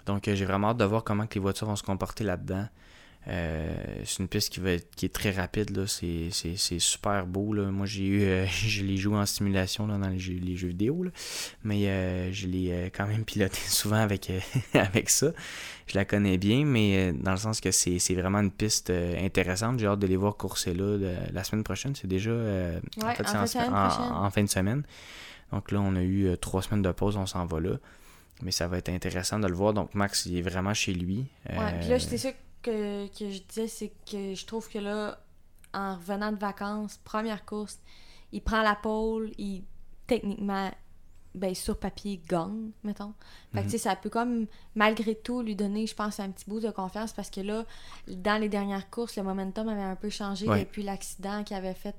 Donc 0.06 0.22
j'ai 0.24 0.44
vraiment 0.44 0.70
hâte 0.70 0.78
de 0.78 0.84
voir 0.84 1.04
comment 1.04 1.26
que 1.26 1.34
les 1.34 1.40
voitures 1.40 1.66
vont 1.66 1.76
se 1.76 1.82
comporter 1.82 2.24
là-dedans. 2.24 2.66
Euh, 3.28 3.74
c'est 4.04 4.20
une 4.20 4.28
piste 4.28 4.50
qui, 4.50 4.60
va 4.60 4.72
être, 4.72 4.94
qui 4.94 5.04
est 5.04 5.14
très 5.14 5.30
rapide, 5.30 5.76
là. 5.76 5.86
C'est, 5.86 6.30
super 6.78 7.26
beau. 7.26 7.52
Là. 7.52 7.70
Moi, 7.70 7.86
j'ai 7.86 8.04
eu, 8.04 8.22
euh, 8.22 8.46
je 8.46 8.82
l'ai 8.82 8.96
joué 8.96 9.16
en 9.16 9.26
simulation 9.26 9.86
dans 9.86 9.98
les 10.08 10.18
jeux, 10.18 10.38
les 10.40 10.56
jeux 10.56 10.68
vidéo, 10.68 11.04
mais 11.62 11.88
euh, 11.88 12.32
je 12.32 12.46
l'ai 12.46 12.90
quand 12.94 13.06
même 13.06 13.24
piloté 13.26 13.58
souvent 13.66 13.96
avec, 13.96 14.32
avec 14.74 15.10
ça. 15.10 15.32
Je 15.86 15.98
la 15.98 16.04
connais 16.04 16.38
bien, 16.38 16.64
mais 16.64 17.12
dans 17.12 17.32
le 17.32 17.36
sens 17.36 17.60
que 17.60 17.70
c'est, 17.70 17.98
vraiment 18.14 18.38
une 18.38 18.52
piste 18.52 18.90
intéressante. 18.90 19.78
J'ai 19.80 19.86
hâte 19.86 19.98
de 19.98 20.06
les 20.06 20.16
voir 20.16 20.36
courser 20.36 20.72
là 20.72 20.96
la 21.32 21.44
semaine 21.44 21.64
prochaine. 21.64 21.94
C'est 21.96 22.06
déjà 22.06 22.30
en, 23.02 24.30
fin 24.30 24.44
de 24.44 24.48
semaine. 24.48 24.84
Donc 25.50 25.72
là, 25.72 25.80
on 25.80 25.96
a 25.96 26.02
eu 26.02 26.36
trois 26.40 26.62
semaines 26.62 26.82
de 26.82 26.92
pause, 26.92 27.16
on 27.16 27.26
s'en 27.26 27.44
va 27.44 27.58
là. 27.58 27.72
Mais 28.42 28.52
ça 28.52 28.68
va 28.68 28.78
être 28.78 28.88
intéressant 28.88 29.40
de 29.40 29.48
le 29.48 29.54
voir. 29.54 29.74
Donc 29.74 29.94
Max, 29.96 30.26
il 30.26 30.38
est 30.38 30.42
vraiment 30.42 30.74
chez 30.74 30.94
lui. 30.94 31.26
Ouais, 31.48 31.80
puis 31.80 31.88
là, 31.88 31.98
j'étais 31.98 32.18
sûr 32.18 32.30
que, 32.30 32.36
que 32.62 33.08
je 33.18 33.42
disais, 33.42 33.68
c'est 33.68 33.92
que 34.10 34.34
je 34.34 34.46
trouve 34.46 34.68
que 34.68 34.78
là, 34.78 35.18
en 35.74 35.96
revenant 35.96 36.32
de 36.32 36.38
vacances, 36.38 36.98
première 37.04 37.44
course, 37.44 37.78
il 38.32 38.42
prend 38.42 38.62
la 38.62 38.74
pole, 38.74 39.30
il 39.38 39.64
techniquement, 40.06 40.70
ben, 41.34 41.54
sur 41.54 41.78
papier, 41.78 42.20
gagne, 42.28 42.70
mettons. 42.82 43.14
Fait 43.52 43.60
que, 43.60 43.64
tu 43.66 43.70
sais, 43.72 43.78
ça 43.78 43.94
peut 43.94 44.10
comme, 44.10 44.46
malgré 44.74 45.14
tout, 45.14 45.42
lui 45.42 45.54
donner, 45.54 45.86
je 45.86 45.94
pense, 45.94 46.18
un 46.18 46.30
petit 46.30 46.44
bout 46.48 46.58
de 46.58 46.70
confiance 46.70 47.12
parce 47.12 47.30
que 47.30 47.40
là, 47.40 47.64
dans 48.08 48.40
les 48.40 48.48
dernières 48.48 48.90
courses, 48.90 49.16
le 49.16 49.22
momentum 49.22 49.68
avait 49.68 49.82
un 49.82 49.94
peu 49.94 50.10
changé 50.10 50.46
depuis 50.46 50.82
l'accident 50.82 51.44
qu'il 51.44 51.56
avait 51.56 51.74
fait 51.74 51.94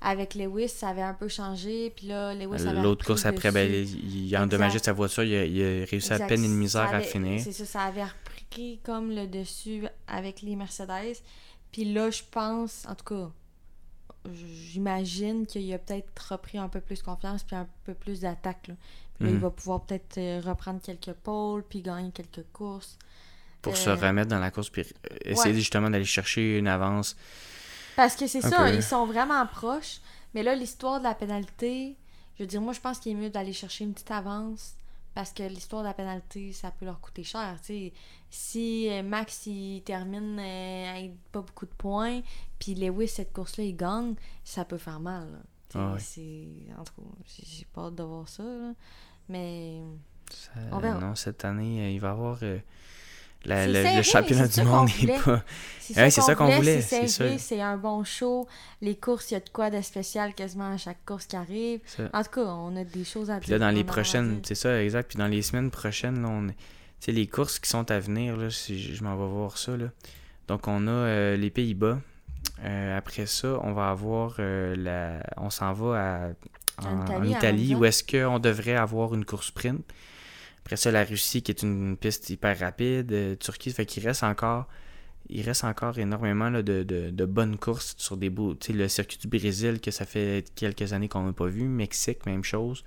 avec 0.00 0.34
Lewis, 0.34 0.68
ça 0.68 0.88
avait 0.88 1.02
un 1.02 1.14
peu 1.14 1.28
changé. 1.28 1.92
Puis 1.96 2.06
là, 2.08 2.34
Lewis 2.34 2.66
avait 2.66 2.82
L'autre 2.82 3.04
course 3.04 3.26
après, 3.26 3.50
ben, 3.50 3.70
il, 3.70 4.34
a 4.34 4.42
endommagé 4.42 4.78
sa 4.78 4.92
voiture, 4.92 5.24
il 5.24 5.34
a, 5.34 5.84
réussi 5.86 6.12
à 6.12 6.18
peine 6.20 6.44
une 6.44 6.54
misère 6.54 6.92
à 6.94 7.00
finir. 7.00 7.40
C'est 7.40 7.52
ça, 7.52 7.64
ça 7.64 7.80
avait 7.82 8.04
repris 8.04 8.80
comme 8.82 9.10
le 9.10 9.26
dessus 9.26 9.84
avec 10.06 10.42
les 10.42 10.56
Mercedes. 10.56 11.16
Puis 11.72 11.92
là, 11.92 12.10
je 12.10 12.22
pense, 12.30 12.86
en 12.88 12.94
tout 12.94 13.04
cas, 13.04 13.30
j'imagine 14.32 15.46
qu'il 15.46 15.72
a 15.72 15.78
peut-être 15.78 16.08
repris 16.30 16.58
un 16.58 16.68
peu 16.68 16.80
plus 16.80 17.02
confiance 17.02 17.42
puis 17.42 17.56
un 17.56 17.68
peu 17.84 17.94
plus 17.94 18.20
d'attaque. 18.20 18.62
Puis 18.62 18.72
là, 19.20 19.30
il 19.30 19.34
mhm. 19.34 19.40
va 19.40 19.50
pouvoir 19.50 19.82
peut-être 19.82 20.18
euh, 20.18 20.40
reprendre 20.44 20.80
quelques 20.80 21.12
pôles 21.12 21.62
puis 21.68 21.82
gagner 21.82 22.10
quelques 22.10 22.44
courses. 22.52 22.98
Pour 23.62 23.76
se 23.76 23.90
euh, 23.90 23.94
remettre 23.94 24.28
dans 24.28 24.38
la 24.38 24.50
course 24.50 24.70
puis 24.70 24.84
essayer 25.24 25.54
justement 25.54 25.90
d'aller 25.90 26.04
chercher 26.04 26.58
une 26.58 26.68
avance 26.68 27.16
parce 27.96 28.14
que 28.14 28.26
c'est 28.26 28.42
ça, 28.42 28.70
ils 28.70 28.82
sont 28.82 29.06
vraiment 29.06 29.44
proches. 29.46 30.00
Mais 30.34 30.42
là, 30.42 30.54
l'histoire 30.54 30.98
de 30.98 31.04
la 31.04 31.14
pénalité, 31.14 31.96
je 32.36 32.42
veux 32.42 32.46
dire, 32.46 32.60
moi, 32.60 32.74
je 32.74 32.80
pense 32.80 32.98
qu'il 32.98 33.12
est 33.12 33.20
mieux 33.20 33.30
d'aller 33.30 33.54
chercher 33.54 33.84
une 33.84 33.94
petite 33.94 34.10
avance. 34.10 34.74
Parce 35.14 35.32
que 35.32 35.42
l'histoire 35.44 35.82
de 35.82 35.88
la 35.88 35.94
pénalité, 35.94 36.52
ça 36.52 36.70
peut 36.70 36.84
leur 36.84 37.00
coûter 37.00 37.24
cher. 37.24 37.56
Si 38.28 38.90
euh, 38.90 39.02
Max 39.02 39.46
il 39.46 39.80
termine 39.82 40.38
euh, 40.38 40.90
avec 40.90 41.12
pas 41.32 41.40
beaucoup 41.40 41.64
de 41.64 41.70
points, 41.70 42.20
puis 42.58 42.74
Lewis, 42.74 43.08
cette 43.08 43.32
course-là, 43.32 43.64
il 43.64 43.76
gagne, 43.76 44.14
ça 44.44 44.66
peut 44.66 44.76
faire 44.76 45.00
mal. 45.00 45.42
Ah 45.74 45.94
c'est... 45.98 46.48
En 46.78 46.84
tout 46.84 46.92
cas, 47.00 47.08
j'ai 47.24 47.64
pas 47.64 47.86
hâte 47.86 47.94
de 47.94 48.02
voir 48.02 48.28
ça. 48.28 48.44
Mais. 49.30 49.80
on 50.70 50.78
verra. 50.80 51.00
Non, 51.00 51.14
cette 51.14 51.46
année, 51.46 51.80
euh, 51.80 51.90
il 51.90 51.98
va 51.98 52.08
y 52.08 52.10
avoir 52.10 52.40
le, 53.44 54.02
championnat 54.02 54.48
du 54.48 54.62
monde 54.62 54.88
n'est 55.02 55.18
pas. 55.18 55.42
C'est 55.80 56.10
ça 56.10 56.34
qu'on 56.34 56.48
voulait. 56.48 56.80
C'est 56.80 57.06
c'est 57.38 57.60
un 57.60 57.76
bon 57.76 58.02
show. 58.04 58.48
Les 58.80 58.96
courses, 58.96 59.30
il 59.30 59.34
y 59.34 59.36
a 59.36 59.40
de 59.40 59.48
quoi 59.48 59.70
de 59.70 59.80
spécial 59.80 60.34
quasiment 60.34 60.72
à 60.72 60.76
chaque 60.76 61.04
course 61.04 61.26
qui 61.26 61.36
arrive. 61.36 61.80
En 62.12 62.22
tout 62.22 62.30
cas, 62.30 62.44
on 62.44 62.76
a 62.76 62.84
des 62.84 63.04
choses 63.04 63.30
à 63.30 63.38
Puis 63.38 63.50
là, 63.50 63.58
dans 63.58 63.70
les 63.70 63.84
prochaines, 63.84 64.40
c'est 64.44 64.54
ça, 64.54 64.82
exact. 64.82 65.08
Puis 65.08 65.18
dans 65.18 65.28
les 65.28 65.42
semaines 65.42 65.70
prochaines, 65.70 66.22
là, 66.22 66.28
on 66.28 66.48
les 67.12 67.26
courses 67.26 67.58
qui 67.58 67.68
sont 67.68 67.90
à 67.90 67.98
venir, 67.98 68.36
là, 68.36 68.50
si 68.50 68.78
je, 68.80 69.02
m'en 69.02 69.16
vais 69.16 69.28
voir 69.28 69.58
ça. 69.58 69.76
Là. 69.76 69.86
Donc, 70.48 70.68
on 70.68 70.86
a 70.86 70.90
euh, 70.90 71.36
les 71.36 71.50
Pays-Bas. 71.50 72.00
Euh, 72.64 72.96
après 72.96 73.26
ça, 73.26 73.58
on 73.62 73.72
va 73.72 73.90
avoir 73.90 74.36
euh, 74.38 74.74
la. 74.76 75.22
On 75.36 75.50
s'en 75.50 75.72
va 75.72 76.32
à, 76.78 76.86
en, 76.86 77.24
Italie, 77.24 77.74
où 77.74 77.84
est-ce 77.84 78.02
qu'on 78.02 78.38
devrait 78.38 78.76
avoir 78.76 79.14
une 79.14 79.24
course 79.24 79.48
sprint. 79.48 79.82
Après 80.66 80.74
ça, 80.74 80.90
la 80.90 81.04
Russie, 81.04 81.42
qui 81.42 81.52
est 81.52 81.62
une 81.62 81.96
piste 81.96 82.28
hyper 82.28 82.58
rapide, 82.58 83.12
euh, 83.12 83.36
Turquie, 83.36 83.70
fait 83.70 83.86
qu'il 83.86 84.04
reste 84.04 84.24
encore. 84.24 84.66
Il 85.28 85.42
reste 85.42 85.62
encore 85.62 85.96
énormément 85.96 86.50
de, 86.50 86.60
de, 86.82 87.24
bonnes 87.24 87.56
courses 87.56 87.94
sur 87.98 88.16
des 88.16 88.32
sais, 88.60 88.72
le 88.72 88.88
circuit 88.88 89.16
du 89.16 89.28
Brésil, 89.28 89.80
que 89.80 89.92
ça 89.92 90.04
fait 90.04 90.44
quelques 90.56 90.92
années 90.92 91.08
qu'on 91.08 91.22
n'a 91.22 91.32
pas 91.32 91.46
vu. 91.46 91.68
Mexique, 91.68 92.26
même 92.26 92.42
chose. 92.42 92.82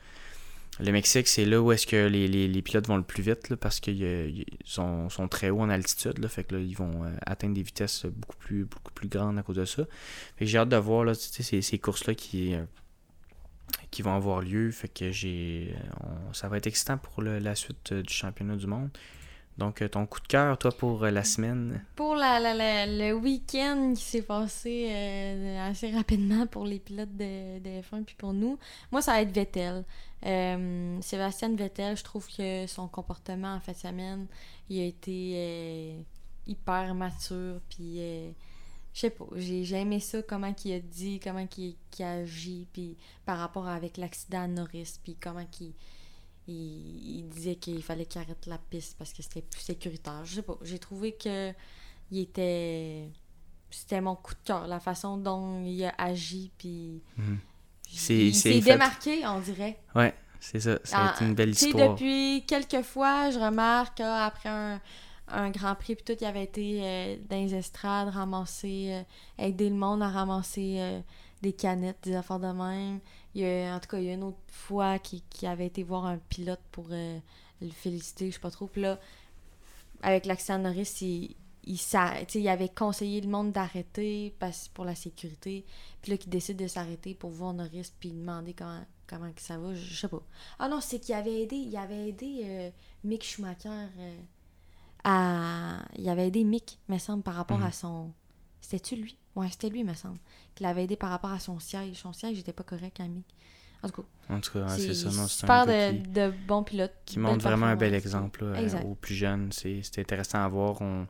Le 0.81 0.91
Mexique, 0.91 1.29
c'est 1.29 1.45
là 1.45 1.61
où 1.61 1.71
est-ce 1.71 1.87
que 1.87 2.07
les, 2.07 2.61
pilotes 2.61 2.87
vont 2.87 2.97
le 2.97 3.03
plus 3.03 3.23
vite 3.23 3.55
parce 3.55 3.79
qu'ils 3.79 4.43
sont, 4.65 5.07
très 5.31 5.49
hauts 5.49 5.61
en 5.61 5.69
altitude. 5.69 6.17
Là, 6.19 6.27
fait 6.27 6.43
que 6.43 6.55
là, 6.55 6.61
ils 6.61 6.75
vont 6.75 7.05
euh, 7.05 7.11
atteindre 7.25 7.53
des 7.53 7.63
vitesses 7.63 8.05
beaucoup 8.07 8.37
plus, 8.39 8.65
beaucoup 8.65 8.91
plus 8.91 9.07
grandes 9.07 9.39
à 9.39 9.41
cause 9.41 9.55
de 9.55 9.63
ça. 9.63 9.83
j'ai 10.41 10.57
hâte 10.57 10.67
de 10.67 10.75
voir 10.75 11.05
là, 11.05 11.13
ces, 11.13 11.61
ces 11.61 11.79
courses-là 11.79 12.13
qui, 12.13 12.55
euh, 12.55 12.63
qui 13.91 14.01
vont 14.01 14.15
avoir 14.15 14.41
lieu. 14.41 14.71
Fait 14.71 14.87
que 14.87 15.11
j'ai. 15.11 15.75
ça 16.33 16.47
va 16.47 16.57
être 16.57 16.67
excitant 16.67 16.97
pour 16.97 17.21
la 17.21 17.55
suite 17.55 17.91
euh, 17.91 18.01
du 18.01 18.13
championnat 18.13 18.55
du 18.55 18.67
monde. 18.67 18.89
Donc, 19.57 19.81
euh, 19.81 19.89
ton 19.89 20.05
coup 20.05 20.21
de 20.21 20.27
cœur, 20.27 20.57
toi, 20.57 20.71
pour 20.71 21.03
euh, 21.03 21.11
la 21.11 21.25
semaine? 21.25 21.83
Pour 21.95 22.15
la, 22.15 22.39
le 22.85 23.11
week-end 23.11 23.93
qui 23.93 24.03
s'est 24.03 24.21
passé 24.21 24.89
assez 25.61 25.91
rapidement 25.91 26.47
pour 26.47 26.65
les 26.65 26.79
pilotes 26.79 27.15
de, 27.17 27.59
de, 27.59 27.81
F1 27.81 28.03
puis 28.05 28.15
pour 28.17 28.33
nous, 28.33 28.57
moi, 28.91 29.01
ça 29.01 29.13
va 29.13 29.21
être 29.21 29.33
Vettel. 29.33 29.83
Sébastien 31.01 31.55
Vettel, 31.55 31.97
je 31.97 32.03
trouve 32.03 32.25
que 32.27 32.67
son 32.67 32.87
comportement 32.87 33.55
en 33.55 33.59
fin 33.59 33.73
de 33.73 33.77
semaine, 33.77 34.27
il 34.69 34.79
a 34.79 34.85
été 34.85 36.05
hyper 36.47 36.95
mature. 36.95 37.59
Puis 37.69 37.99
je 38.99 39.07
sais 39.07 39.09
pas, 39.11 39.25
j'ai 39.33 39.75
aimé 39.77 40.01
ça, 40.01 40.21
comment 40.21 40.53
il 40.65 40.73
a 40.73 40.79
dit, 40.79 41.21
comment 41.23 41.47
il, 41.57 41.75
a 42.03 42.11
agi, 42.15 42.67
puis 42.73 42.97
par 43.25 43.37
rapport 43.37 43.65
avec 43.65 43.95
l'accident 43.95 44.41
à 44.41 44.47
Norris, 44.47 44.99
puis 45.01 45.15
comment 45.15 45.45
il, 45.61 45.73
il, 46.53 47.29
disait 47.29 47.55
qu'il 47.55 47.81
fallait 47.81 48.05
qu'il 48.05 48.19
arrête 48.19 48.45
la 48.45 48.57
piste 48.57 48.97
parce 48.97 49.13
que 49.13 49.23
c'était 49.23 49.41
plus 49.41 49.61
sécuritaire. 49.61 50.25
Je 50.25 50.35
sais 50.35 50.41
pas, 50.41 50.57
j'ai 50.63 50.79
trouvé 50.79 51.13
que 51.13 51.53
il 52.11 52.19
était... 52.19 53.09
C'était 53.71 54.01
mon 54.01 54.15
coup 54.15 54.33
de 54.33 54.39
cœur, 54.43 54.67
la 54.67 54.81
façon 54.81 55.15
dont 55.15 55.63
il 55.63 55.81
a 55.85 55.93
agi, 55.97 56.51
puis... 56.57 57.01
Mhm. 57.15 57.39
Il 58.11 58.35
s'est 58.35 58.59
démarqué, 58.59 59.25
on 59.25 59.39
dirait. 59.39 59.79
Ouais, 59.95 60.13
c'est 60.41 60.59
ça, 60.59 60.77
ça 60.83 61.05
a 61.05 61.15
été 61.15 61.23
une 61.23 61.35
belle 61.35 61.51
histoire. 61.51 61.91
depuis 61.93 62.43
quelques 62.45 62.81
fois, 62.81 63.31
je 63.31 63.39
remarque, 63.39 64.01
après 64.01 64.49
un 64.49 64.81
un 65.31 65.49
Grand 65.49 65.75
Prix, 65.75 65.95
puis 65.95 66.03
tout, 66.03 66.17
il 66.19 66.25
avait 66.25 66.43
été 66.43 66.81
euh, 66.83 67.17
dans 67.29 67.37
les 67.37 67.55
estrades, 67.55 68.09
ramasser, 68.09 68.87
euh, 68.91 69.43
aider 69.43 69.69
le 69.69 69.75
monde 69.75 70.01
à 70.01 70.09
ramasser 70.09 70.77
euh, 70.79 70.99
des 71.41 71.53
canettes, 71.53 71.99
des 72.03 72.15
affaires 72.15 72.39
de 72.39 72.47
même. 72.47 72.99
Il 73.35 73.41
y 73.41 73.45
a, 73.45 73.75
en 73.75 73.79
tout 73.79 73.87
cas, 73.87 73.99
il 73.99 74.05
y 74.05 74.09
a 74.09 74.13
une 74.13 74.23
autre 74.23 74.37
fois 74.47 74.99
qui, 74.99 75.23
avait 75.45 75.67
été 75.67 75.83
voir 75.83 76.05
un 76.05 76.17
pilote 76.17 76.61
pour 76.71 76.87
le 76.89 77.69
féliciter, 77.71 78.27
je 78.29 78.35
sais 78.35 78.39
pas 78.39 78.51
trop. 78.51 78.67
Puis 78.67 78.81
là, 78.81 78.99
avec 80.01 80.25
l'accident 80.25 80.59
Norris, 80.59 80.97
il, 81.01 81.35
il, 81.63 81.79
il 82.35 82.47
avait 82.47 82.69
conseillé 82.69 83.21
le 83.21 83.29
monde 83.29 83.51
d'arrêter 83.51 84.35
pour 84.73 84.85
la 84.85 84.95
sécurité. 84.95 85.65
Puis 86.01 86.11
là, 86.11 86.17
qu'il 86.17 86.29
décide 86.29 86.57
de 86.57 86.67
s'arrêter 86.67 87.13
pour 87.13 87.29
voir 87.29 87.53
Norris, 87.53 87.91
puis 87.99 88.11
demander 88.11 88.53
comment, 88.53 88.83
comment 89.07 89.31
ça 89.37 89.57
va, 89.57 89.75
je, 89.75 89.95
sais 89.95 90.07
pas. 90.07 90.23
Ah 90.57 90.67
non, 90.67 90.81
c'est 90.81 90.99
qu'il 90.99 91.15
avait 91.15 91.43
aidé, 91.43 91.55
il 91.55 91.77
avait 91.77 92.09
aidé 92.09 92.71
Mick 93.03 93.23
Schumacher 93.23 93.87
il 95.05 96.09
avait 96.09 96.27
aidé 96.27 96.43
Mick, 96.43 96.79
me 96.87 96.97
semble, 96.97 97.23
par 97.23 97.35
rapport 97.35 97.61
à 97.61 97.67
mhm. 97.67 97.73
son. 97.73 98.11
C'était-tu 98.61 98.95
lui? 98.95 99.17
Ouais, 99.35 99.47
c'était 99.49 99.69
lui, 99.69 99.83
me 99.83 99.93
semble. 99.93 100.19
Qu'il 100.55 100.65
avait 100.65 100.83
aidé 100.83 100.95
par 100.95 101.09
rapport 101.09 101.31
à 101.31 101.39
son 101.39 101.59
siège. 101.59 101.95
Son 101.95 102.13
siège 102.13 102.37
n'était 102.37 102.53
pas 102.53 102.63
correct 102.63 102.99
à 102.99 103.07
Mick. 103.07 103.25
En 103.81 103.87
tout 103.87 104.01
cas, 104.01 104.33
En 104.33 104.39
tout 104.41 104.51
cas, 104.51 104.65
ouais, 104.65 104.77
c'est 104.77 104.93
ça. 104.93 105.09
Non, 105.09 105.27
super 105.27 105.55
un 105.61 105.65
de, 105.65 105.91
qui, 105.91 106.09
de 106.09 106.33
bons 106.47 106.63
pilotes. 106.63 106.93
qui 107.05 107.17
montre 107.17 107.45
vraiment 107.45 107.67
un 107.67 107.77
bel 107.77 107.93
exemple 107.93 108.45
là, 108.45 108.61
Exact. 108.61 108.85
aux 108.85 108.95
plus 108.95 109.15
jeunes. 109.15 109.51
C'est 109.53 109.99
intéressant 109.99 110.43
à 110.43 110.47
voir. 110.49 110.81
On... 110.81 111.07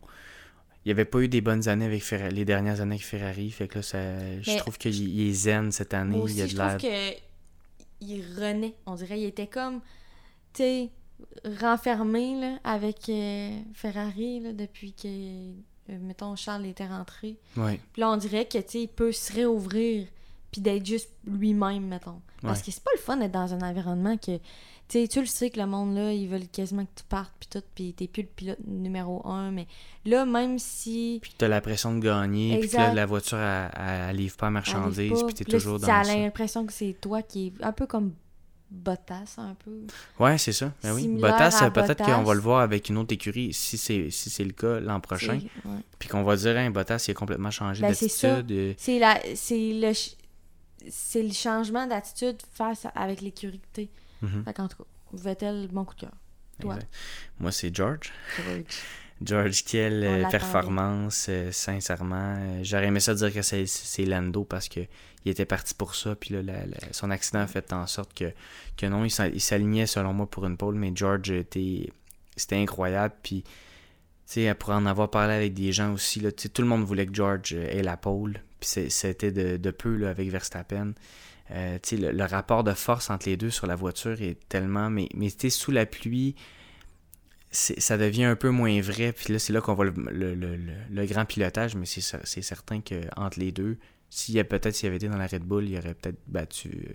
Il 0.85 0.89
n'y 0.89 0.91
avait 0.91 1.05
pas 1.05 1.19
eu 1.19 1.27
des 1.27 1.41
bonnes 1.41 1.67
années 1.67 1.85
avec 1.85 2.03
Ferrari, 2.03 2.33
les 2.33 2.45
dernières 2.45 2.79
années 2.79 2.95
avec 2.95 3.05
Ferrari. 3.05 3.49
Fait 3.49 3.67
que 3.67 3.79
là, 3.79 3.81
ça... 3.81 4.41
je 4.41 4.57
trouve 4.57 4.77
qu'il 4.77 4.95
il 4.95 5.29
est 5.29 5.33
zen 5.33 5.71
cette 5.71 5.93
année. 5.93 6.17
Moi 6.17 6.29
il 6.29 6.37
y 6.37 6.41
a 6.41 6.45
aussi, 6.45 6.55
de 6.55 6.61
je 6.61 6.67
trouve 6.67 6.81
que 6.81 7.15
il 8.01 8.21
renaît, 8.39 8.75
on 8.85 8.95
dirait. 8.95 9.19
Il 9.19 9.25
était 9.25 9.47
comme, 9.47 9.81
tu 10.53 10.63
sais, 10.63 10.89
renfermé 11.61 12.39
là, 12.39 12.59
avec 12.63 13.09
euh, 13.09 13.59
Ferrari 13.73 14.39
là, 14.39 14.53
depuis 14.53 14.93
que, 14.93 15.07
euh, 15.07 15.97
mettons, 16.01 16.35
Charles 16.35 16.65
était 16.65 16.87
rentré. 16.87 17.37
Ouais. 17.57 17.79
Puis 17.93 18.01
là, 18.01 18.11
on 18.11 18.17
dirait 18.17 18.45
que, 18.45 18.57
tu 18.59 18.79
il 18.79 18.87
peut 18.87 19.11
se 19.11 19.33
réouvrir 19.33 20.07
puis 20.51 20.61
d'être 20.61 20.85
juste 20.85 21.11
lui-même, 21.25 21.85
mettons. 21.87 22.21
Parce 22.41 22.59
Ouais. 22.59 22.65
que 22.65 22.71
c'est 22.71 22.83
pas 22.83 22.91
le 22.95 23.01
fun 23.01 23.17
d'être 23.17 23.31
dans 23.31 23.53
un 23.53 23.61
environnement 23.61 24.17
que, 24.17 24.37
tu 24.37 24.41
sais, 24.87 25.07
tu 25.07 25.19
le 25.19 25.27
sais 25.27 25.51
que 25.51 25.59
le 25.59 25.67
monde, 25.67 25.93
là, 25.93 26.11
ils 26.11 26.27
veulent 26.27 26.47
quasiment 26.47 26.85
que 26.85 26.91
tu 26.95 27.03
partes 27.03 27.31
puis 27.39 27.47
tout, 27.51 27.63
puis 27.75 27.93
t'es 27.93 28.07
plus 28.07 28.23
le 28.23 28.27
pilote 28.29 28.57
numéro 28.65 29.21
un, 29.27 29.51
mais 29.51 29.67
là, 30.05 30.25
même 30.25 30.57
si... 30.57 31.19
Puis 31.21 31.35
t'as 31.37 31.47
la 31.47 31.61
pression 31.61 31.95
de 31.95 31.99
gagner, 31.99 32.57
puis 32.59 32.69
que 32.69 32.77
là, 32.77 32.93
la 32.95 33.05
voiture, 33.05 33.37
elle, 33.37 33.69
elle, 33.77 34.15
livre 34.15 34.37
pas 34.37 34.49
marchandises, 34.49 35.21
puis 35.23 35.35
t'es 35.35 35.45
toujours 35.45 35.77
dans 35.79 35.85
t'as 35.85 36.03
ça. 36.05 36.15
l'impression 36.15 36.65
que 36.65 36.73
c'est 36.73 36.95
toi 36.99 37.21
qui 37.21 37.47
est 37.47 37.63
un 37.63 37.71
peu 37.71 37.85
comme 37.85 38.13
Bottas, 38.71 39.35
un 39.37 39.55
peu. 39.55 39.71
Ouais, 40.19 40.37
c'est 40.37 40.51
ça. 40.51 40.71
Ben 40.83 40.93
oui. 40.93 41.07
Bottas, 41.07 41.63
euh, 41.63 41.69
peut-être 41.71 42.03
qu'on 42.05 42.23
va 42.23 42.33
le 42.35 42.39
voir 42.39 42.59
avec 42.61 42.89
une 42.89 42.97
autre 42.97 43.13
écurie 43.13 43.51
si 43.51 43.77
c'est 43.77 44.11
si 44.11 44.29
c'est 44.29 44.43
le 44.43 44.51
cas 44.51 44.79
l'an 44.79 44.99
prochain. 44.99 45.39
Ouais. 45.65 45.79
Puis 45.97 46.07
qu'on 46.07 46.23
va 46.23 46.35
dire, 46.35 46.55
hein, 46.55 46.69
Bottas, 46.69 47.03
il 47.07 47.11
a 47.11 47.13
complètement 47.15 47.49
changé 47.51 47.81
Ben, 47.81 47.89
d'attitude. 47.89 48.75
C'est 48.77 48.99
la 48.99 49.19
c'est 49.35 49.73
le 49.73 49.91
c'est 50.87 51.23
le 51.23 51.33
changement 51.33 51.87
d'attitude 51.87 52.37
face 52.53 52.85
à- 52.85 52.89
avec 52.89 53.21
l'écurie 53.21 53.59
mhm, 54.21 54.43
Fait 54.45 54.53
qu'en 54.53 54.67
tout 54.67 54.77
cas, 54.77 54.89
Vettel, 55.13 55.67
bon 55.71 55.83
coup 55.83 55.95
de 55.95 56.01
cœur. 56.01 56.11
Toi? 56.61 56.75
exact. 56.75 56.93
Moi, 57.39 57.51
c'est 57.51 57.73
George. 57.75 58.11
George. 58.37 58.63
George, 59.21 59.63
quelle 59.65 60.03
euh, 60.03 60.23
performance, 60.31 61.25
euh, 61.29 61.51
sincèrement. 61.51 62.35
Euh, 62.39 62.59
J'aurais 62.63 62.87
aimé 62.87 62.99
ça 63.01 63.13
dire 63.13 63.33
que 63.33 63.41
c'est 63.41 64.05
Lando 64.05 64.45
parce 64.45 64.69
que 64.69 64.79
il 65.25 65.31
était 65.31 65.45
parti 65.45 65.73
pour 65.73 65.95
ça. 65.95 66.15
Puis 66.15 66.33
là, 66.33 66.41
la- 66.41 66.65
la- 66.65 66.93
son 66.93 67.09
accident 67.11 67.39
a 67.39 67.47
fait 67.47 67.73
en 67.73 67.85
sorte 67.87 68.13
que, 68.13 68.31
que 68.77 68.85
non, 68.85 69.03
il 69.03 69.09
s'a- 69.09 69.27
il 69.27 69.41
s'alignait 69.41 69.87
selon 69.87 70.13
moi 70.13 70.27
pour 70.29 70.45
une 70.45 70.55
pole. 70.55 70.75
Mais 70.75 70.91
George, 70.95 71.31
était- 71.31 71.89
c'était 72.37 72.55
incroyable. 72.55 73.13
Puis, 73.21 73.43
tu 73.43 73.51
sais, 74.25 74.53
pour 74.55 74.69
en 74.69 74.85
avoir 74.85 75.09
parlé 75.11 75.33
avec 75.33 75.53
des 75.53 75.73
gens 75.73 75.91
aussi, 75.93 76.21
là, 76.21 76.31
tout 76.31 76.61
le 76.61 76.67
monde 76.67 76.83
voulait 76.85 77.05
que 77.05 77.13
George 77.13 77.53
ait 77.53 77.83
la 77.83 77.97
pole. 77.97 78.41
Puis 78.61 78.89
c'était 78.89 79.31
de, 79.33 79.57
de 79.57 79.71
peu 79.71 79.95
là, 79.97 80.09
avec 80.11 80.29
Verstappen. 80.29 80.93
Tu 81.49 81.53
sais, 81.83 81.97
le, 81.97 82.11
le 82.11 82.23
rapport 82.25 82.63
de 82.63 82.73
force 82.73 83.09
entre 83.09 83.27
les 83.27 83.35
deux 83.35 83.49
sur 83.49 83.67
la 83.67 83.75
voiture 83.75 84.21
est 84.21 84.37
tellement. 84.47 84.89
Mais, 84.89 85.09
mais 85.15 85.29
tu 85.31 85.37
sais, 85.39 85.49
sous 85.49 85.71
la 85.71 85.85
pluie, 85.85 86.35
ça 87.51 87.97
devient 87.97 88.25
un 88.25 88.35
peu 88.35 88.49
moins 88.49 88.79
vrai. 88.81 89.11
Puis 89.13 89.33
là, 89.33 89.39
c'est 89.39 89.53
là 89.53 89.61
qu'on 89.61 89.73
voit 89.73 89.85
le, 89.85 89.93
le- 90.11 90.35
le- 90.35 90.57
le- 90.89 91.05
grand 91.05 91.25
pilotage, 91.25 91.75
mais 91.75 91.85
c'est 91.85 92.01
cer- 92.01 92.21
c'est 92.23 92.41
certain 92.41 92.81
qu'entre 92.81 93.39
les 93.39 93.51
deux, 93.51 93.77
s'il 94.09 94.35
y 94.35 94.39
a 94.39 94.43
peut-être 94.43 94.75
s'il 94.75 94.87
avait 94.87 94.97
été 94.97 95.07
dans 95.07 95.17
la 95.17 95.27
Red 95.27 95.43
Bull, 95.43 95.67
il 95.69 95.77
aurait 95.77 95.93
peut-être 95.95 96.19
battu 96.27 96.69
euh, 96.89 96.93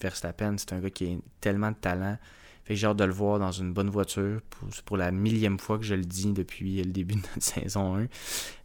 Verstappen. 0.00 0.56
C'est 0.58 0.72
un 0.72 0.80
gars 0.80 0.90
qui 0.90 1.06
a 1.06 1.16
tellement 1.40 1.70
de 1.70 1.76
talent. 1.76 2.18
Fait 2.64 2.74
que 2.74 2.80
j'ai 2.80 2.86
hâte 2.86 2.96
de 2.96 3.04
le 3.04 3.12
voir 3.12 3.38
dans 3.38 3.52
une 3.52 3.74
bonne 3.74 3.90
voiture 3.90 4.40
pour, 4.48 4.68
c'est 4.74 4.84
pour 4.84 4.96
la 4.96 5.10
millième 5.10 5.58
fois 5.58 5.78
que 5.78 5.84
je 5.84 5.94
le 5.94 6.04
dis 6.04 6.32
depuis 6.32 6.82
le 6.82 6.90
début 6.92 7.14
de 7.16 7.20
notre 7.20 7.40
saison 7.42 7.96
1. 7.96 8.06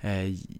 Euh, 0.05 0.29
il- 0.29 0.59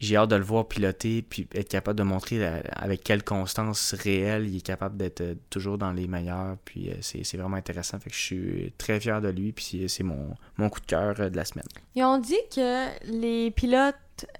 j'ai 0.00 0.16
hâte 0.16 0.30
de 0.30 0.36
le 0.36 0.42
voir 0.42 0.66
piloter 0.66 1.22
puis 1.22 1.46
être 1.54 1.68
capable 1.68 1.98
de 1.98 2.02
montrer 2.02 2.44
euh, 2.44 2.60
avec 2.72 3.04
quelle 3.04 3.22
constance 3.22 3.92
réelle 3.94 4.48
il 4.48 4.56
est 4.56 4.60
capable 4.62 4.96
d'être 4.96 5.20
euh, 5.20 5.34
toujours 5.50 5.76
dans 5.78 5.92
les 5.92 6.06
meilleurs. 6.08 6.56
Puis 6.64 6.90
euh, 6.90 6.94
c'est 7.02 7.36
vraiment 7.36 7.56
intéressant. 7.56 8.00
Fait 8.00 8.08
que 8.10 8.16
je 8.16 8.20
suis 8.20 8.72
très 8.78 8.98
fier 8.98 9.20
de 9.20 9.28
lui. 9.28 9.52
Puis 9.52 9.84
c'est- 9.88 10.02
mon, 10.02 10.34
mon 10.56 10.68
coup 10.70 10.80
de 10.80 10.86
cœur 10.86 11.14
de 11.14 11.36
la 11.36 11.44
semaine. 11.44 11.66
Ils 11.94 12.02
ont 12.02 12.18
dit 12.18 12.34
que 12.54 12.88
les 13.12 13.50
pilotes 13.50 13.94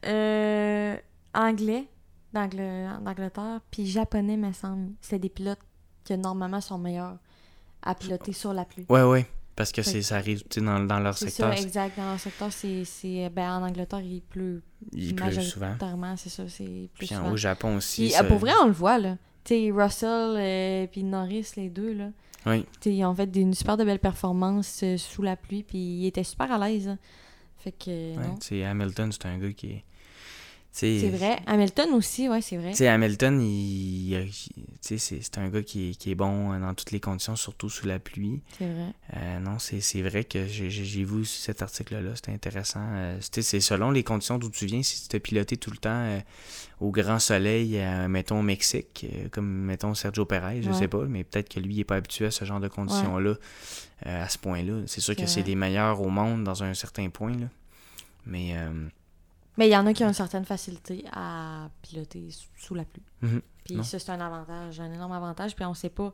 euh, 0.06 0.96
anglais 1.34 1.84
d'Angle- 2.32 2.98
d'Angleterre 3.04 3.60
puis 3.70 3.86
japonais, 3.86 4.36
me 4.36 4.52
semble, 4.52 4.92
c'est 5.00 5.18
des 5.18 5.28
pilotes 5.28 5.58
qui 6.04 6.16
normalement 6.16 6.60
sont 6.60 6.78
meilleurs 6.78 7.18
à 7.82 7.94
piloter 7.94 8.32
sur 8.32 8.52
la 8.54 8.64
pluie. 8.64 8.86
Ouais, 8.88 9.02
ouais. 9.02 9.26
Parce 9.60 9.72
que 9.72 9.82
c'est 9.82 10.00
ça 10.02 10.16
arrive 10.16 10.42
dans, 10.56 10.80
dans 10.80 10.98
leur 11.00 11.18
C'est 11.18 11.26
secteur. 11.28 11.54
ça, 11.54 11.60
exact. 11.62 11.96
Dans 11.98 12.08
leur 12.10 12.18
secteur, 12.18 12.50
c'est, 12.50 12.84
c'est 12.86 13.28
ben, 13.28 13.58
en 13.58 13.62
Angleterre, 13.66 14.00
il 14.00 14.22
pleut 14.22 14.62
il 14.92 15.14
pleut 15.14 15.30
souvent. 15.42 15.74
c'est 16.16 16.30
ça, 16.30 16.48
c'est 16.48 16.64
plus 16.94 17.06
Puis 17.06 17.08
au 17.32 17.36
Japon 17.36 17.76
aussi. 17.76 18.02
Puis, 18.04 18.10
ça- 18.12 18.24
euh, 18.24 18.28
pour 18.28 18.38
vrai, 18.38 18.52
on 18.62 18.66
le 18.66 18.72
voit, 18.72 18.98
là. 18.98 19.18
Russell 19.70 20.38
et 20.38 20.88
puis 20.90 21.02
Norris, 21.04 21.50
les 21.56 21.68
deux, 21.68 21.92
là. 21.92 22.08
Oui. 22.46 22.64
Ils 22.86 23.04
ont 23.04 23.14
fait 23.14 23.30
une 23.36 23.52
super 23.52 23.76
de 23.76 23.84
belles 23.84 23.98
performances 23.98 24.80
euh, 24.82 24.96
sous 24.96 25.20
la 25.22 25.36
pluie, 25.36 25.62
puis 25.62 25.76
ils 25.78 26.06
étaient 26.06 26.24
super 26.24 26.50
à 26.50 26.66
l'aise. 26.68 26.88
hein. 26.88 26.98
Fait 27.58 27.72
que, 27.72 27.90
Ouais, 27.90 28.16
non. 28.16 28.38
Hamilton, 28.64 29.12
c'est 29.12 29.26
un 29.26 29.36
gars 29.38 29.52
qui 29.52 29.66
est. 29.72 29.84
C'est 30.72 31.10
vrai. 31.10 31.38
Hamilton 31.46 31.90
aussi, 31.94 32.28
ouais, 32.28 32.40
c'est 32.40 32.56
vrai. 32.56 32.70
Tu 32.70 32.76
sais, 32.76 32.88
Hamilton, 32.88 33.40
il, 33.42 34.12
il- 34.12 34.30
tu 34.80 34.98
sais, 34.98 35.20
c'est 35.20 35.38
un 35.38 35.48
gars 35.48 35.62
qui 35.62 35.90
est, 35.90 35.94
qui 35.94 36.10
est 36.12 36.14
bon 36.14 36.58
dans 36.58 36.74
toutes 36.74 36.92
les 36.92 37.00
conditions, 37.00 37.34
surtout 37.36 37.68
sous 37.68 37.86
la 37.86 37.98
pluie. 37.98 38.40
C'est 38.56 38.72
vrai. 38.72 38.92
Euh, 39.16 39.38
non, 39.40 39.58
c'est 39.58 40.02
vrai 40.02 40.24
que 40.24 40.46
j'ai- 40.46 40.68
vu 41.04 41.24
cet 41.24 41.62
article-là, 41.62 42.14
c'était 42.14 42.32
intéressant. 42.32 42.80
Euh, 42.92 43.18
c'est 43.20 43.60
selon 43.60 43.90
les 43.90 44.04
conditions 44.04 44.38
d'où 44.38 44.48
tu 44.48 44.66
viens, 44.66 44.82
si 44.82 45.02
tu 45.02 45.08
t'es 45.08 45.20
piloté 45.20 45.56
tout 45.56 45.70
le 45.70 45.76
temps 45.76 45.90
euh, 45.90 46.20
au 46.80 46.90
grand 46.92 47.18
soleil, 47.18 47.76
euh, 47.78 48.06
mettons 48.08 48.38
au 48.38 48.42
Mexique, 48.42 49.06
euh, 49.12 49.28
comme 49.30 49.46
mettons 49.48 49.94
Sergio 49.94 50.24
Perez, 50.24 50.62
je 50.62 50.68
Ouais. 50.68 50.74
sais 50.74 50.88
pas, 50.88 51.04
mais 51.04 51.24
peut-être 51.24 51.48
que 51.48 51.58
lui, 51.60 51.74
il 51.74 51.80
est 51.80 51.84
pas 51.84 51.96
habitué 51.96 52.26
à 52.26 52.30
ce 52.30 52.44
genre 52.44 52.60
de 52.60 52.68
conditions-là, 52.68 53.34
euh, 54.06 54.24
à 54.24 54.28
ce 54.28 54.38
point-là. 54.38 54.82
C'est 54.86 55.00
sûr 55.00 55.16
que 55.16 55.26
C'est 55.26 55.42
les 55.42 55.56
meilleurs 55.56 56.00
au 56.00 56.10
monde 56.10 56.44
dans 56.44 56.62
un 56.62 56.74
certain 56.74 57.08
point, 57.10 57.36
là. 57.36 57.46
Mais, 58.26 58.52
euh, 58.56 58.70
Mais 59.56 59.68
il 59.68 59.72
y 59.72 59.76
en 59.76 59.86
a 59.86 59.92
qui 59.92 60.04
ont 60.04 60.08
une 60.08 60.14
certaine 60.14 60.44
facilité 60.44 61.04
à 61.12 61.68
piloter 61.82 62.28
sous- 62.56 62.74
la 62.74 62.84
pluie. 62.84 63.02
Mhm. 63.22 63.42
Puis 63.64 63.74
Non. 63.76 63.82
ça, 63.82 63.98
c'est 63.98 64.10
un 64.10 64.20
avantage, 64.20 64.80
un 64.80 64.92
énorme 64.92 65.12
avantage. 65.12 65.54
Puis 65.54 65.64
on 65.64 65.74
sait 65.74 65.90
pas, 65.90 66.12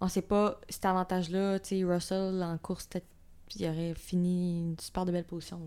on 0.00 0.08
sait 0.08 0.22
pas 0.22 0.60
cet 0.68 0.84
avantage-là. 0.84 1.58
Tu 1.60 1.78
sais, 1.80 1.84
Russell 1.84 2.42
en 2.42 2.56
course, 2.58 2.86
peut-être, 2.86 3.06
il 3.56 3.66
aurait 3.66 3.94
fini 3.94 4.60
une 4.60 4.78
super 4.78 5.04
de 5.06 5.12
belle 5.12 5.24
position. 5.24 5.60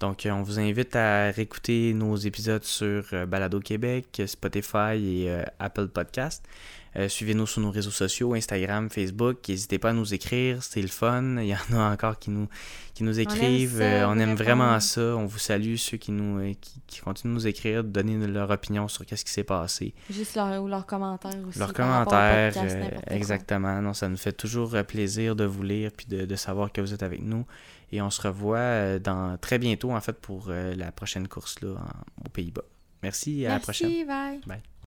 Donc, 0.00 0.26
euh, 0.26 0.30
on 0.32 0.42
vous 0.42 0.58
invite 0.58 0.96
à 0.96 1.30
réécouter 1.30 1.94
nos 1.94 2.16
épisodes 2.16 2.64
sur 2.64 3.04
euh, 3.12 3.24
Balado 3.24 3.60
Québec, 3.60 4.20
Spotify 4.26 4.96
et 4.96 5.30
euh, 5.30 5.44
Apple 5.60 5.86
Podcast. 5.88 6.44
Euh, 6.96 7.08
Suivez-nous 7.08 7.46
sur 7.46 7.62
nos 7.62 7.70
réseaux 7.70 7.90
sociaux, 7.90 8.34
Instagram, 8.34 8.90
Facebook. 8.90 9.48
N'hésitez 9.48 9.78
pas 9.78 9.90
à 9.90 9.92
nous 9.94 10.12
écrire, 10.12 10.62
c'est 10.62 10.82
le 10.82 10.88
fun. 10.88 11.36
Il 11.40 11.46
y 11.46 11.54
en 11.54 11.78
a 11.78 11.90
encore 11.92 12.18
qui 12.18 12.30
nous, 12.30 12.48
qui 12.92 13.02
nous 13.02 13.18
écrivent. 13.18 13.78
ça, 13.78 13.84
Euh, 13.84 14.06
on 14.08 14.18
aime 14.18 14.34
vraiment 14.34 14.78
ça. 14.80 15.00
On 15.16 15.24
vous 15.24 15.38
salue, 15.38 15.76
ceux 15.76 15.96
qui, 15.96 16.12
nous, 16.12 16.38
euh, 16.40 16.52
qui, 16.60 16.82
qui 16.86 17.00
continuent 17.00 17.30
de 17.32 17.34
nous 17.36 17.46
écrire, 17.46 17.82
de 17.82 17.88
donner 17.88 18.26
leur 18.26 18.50
opinion 18.50 18.88
sur 18.88 19.06
qu'est-ce 19.06 19.24
qui 19.24 19.30
s'est 19.32 19.42
passé. 19.44 19.94
Juste 20.10 20.34
leur, 20.36 20.62
ou 20.62 20.68
leurs 20.68 20.84
commentaires 20.84 21.32
aussi. 21.48 21.58
Leurs 21.58 21.72
commentaires, 21.72 22.52
podcast, 22.52 22.76
exactement. 23.08 23.80
Non, 23.80 23.94
ça 23.94 24.08
nous 24.08 24.18
fait 24.18 24.32
toujours 24.32 24.76
plaisir 24.86 25.34
de 25.34 25.44
vous 25.44 25.62
lire 25.62 25.90
puis 25.96 26.06
de, 26.06 26.26
de 26.26 26.36
savoir 26.36 26.72
que 26.72 26.80
vous 26.82 26.92
êtes 26.92 27.02
avec 27.02 27.22
nous. 27.22 27.46
Et 27.90 28.00
on 28.02 28.10
se 28.10 28.20
revoit 28.22 28.98
dans 28.98 29.36
très 29.38 29.58
bientôt 29.58 29.92
en 29.92 30.00
fait 30.00 30.14
pour 30.18 30.50
la 30.50 30.92
prochaine 30.92 31.28
course 31.28 31.60
là 31.62 31.70
en- 31.72 32.24
aux 32.26 32.28
Pays-Bas. 32.30 32.64
Merci 33.02 33.44
à 33.46 33.50
la 33.50 33.60
prochaine. 33.60 34.06
Bye. 34.46 34.62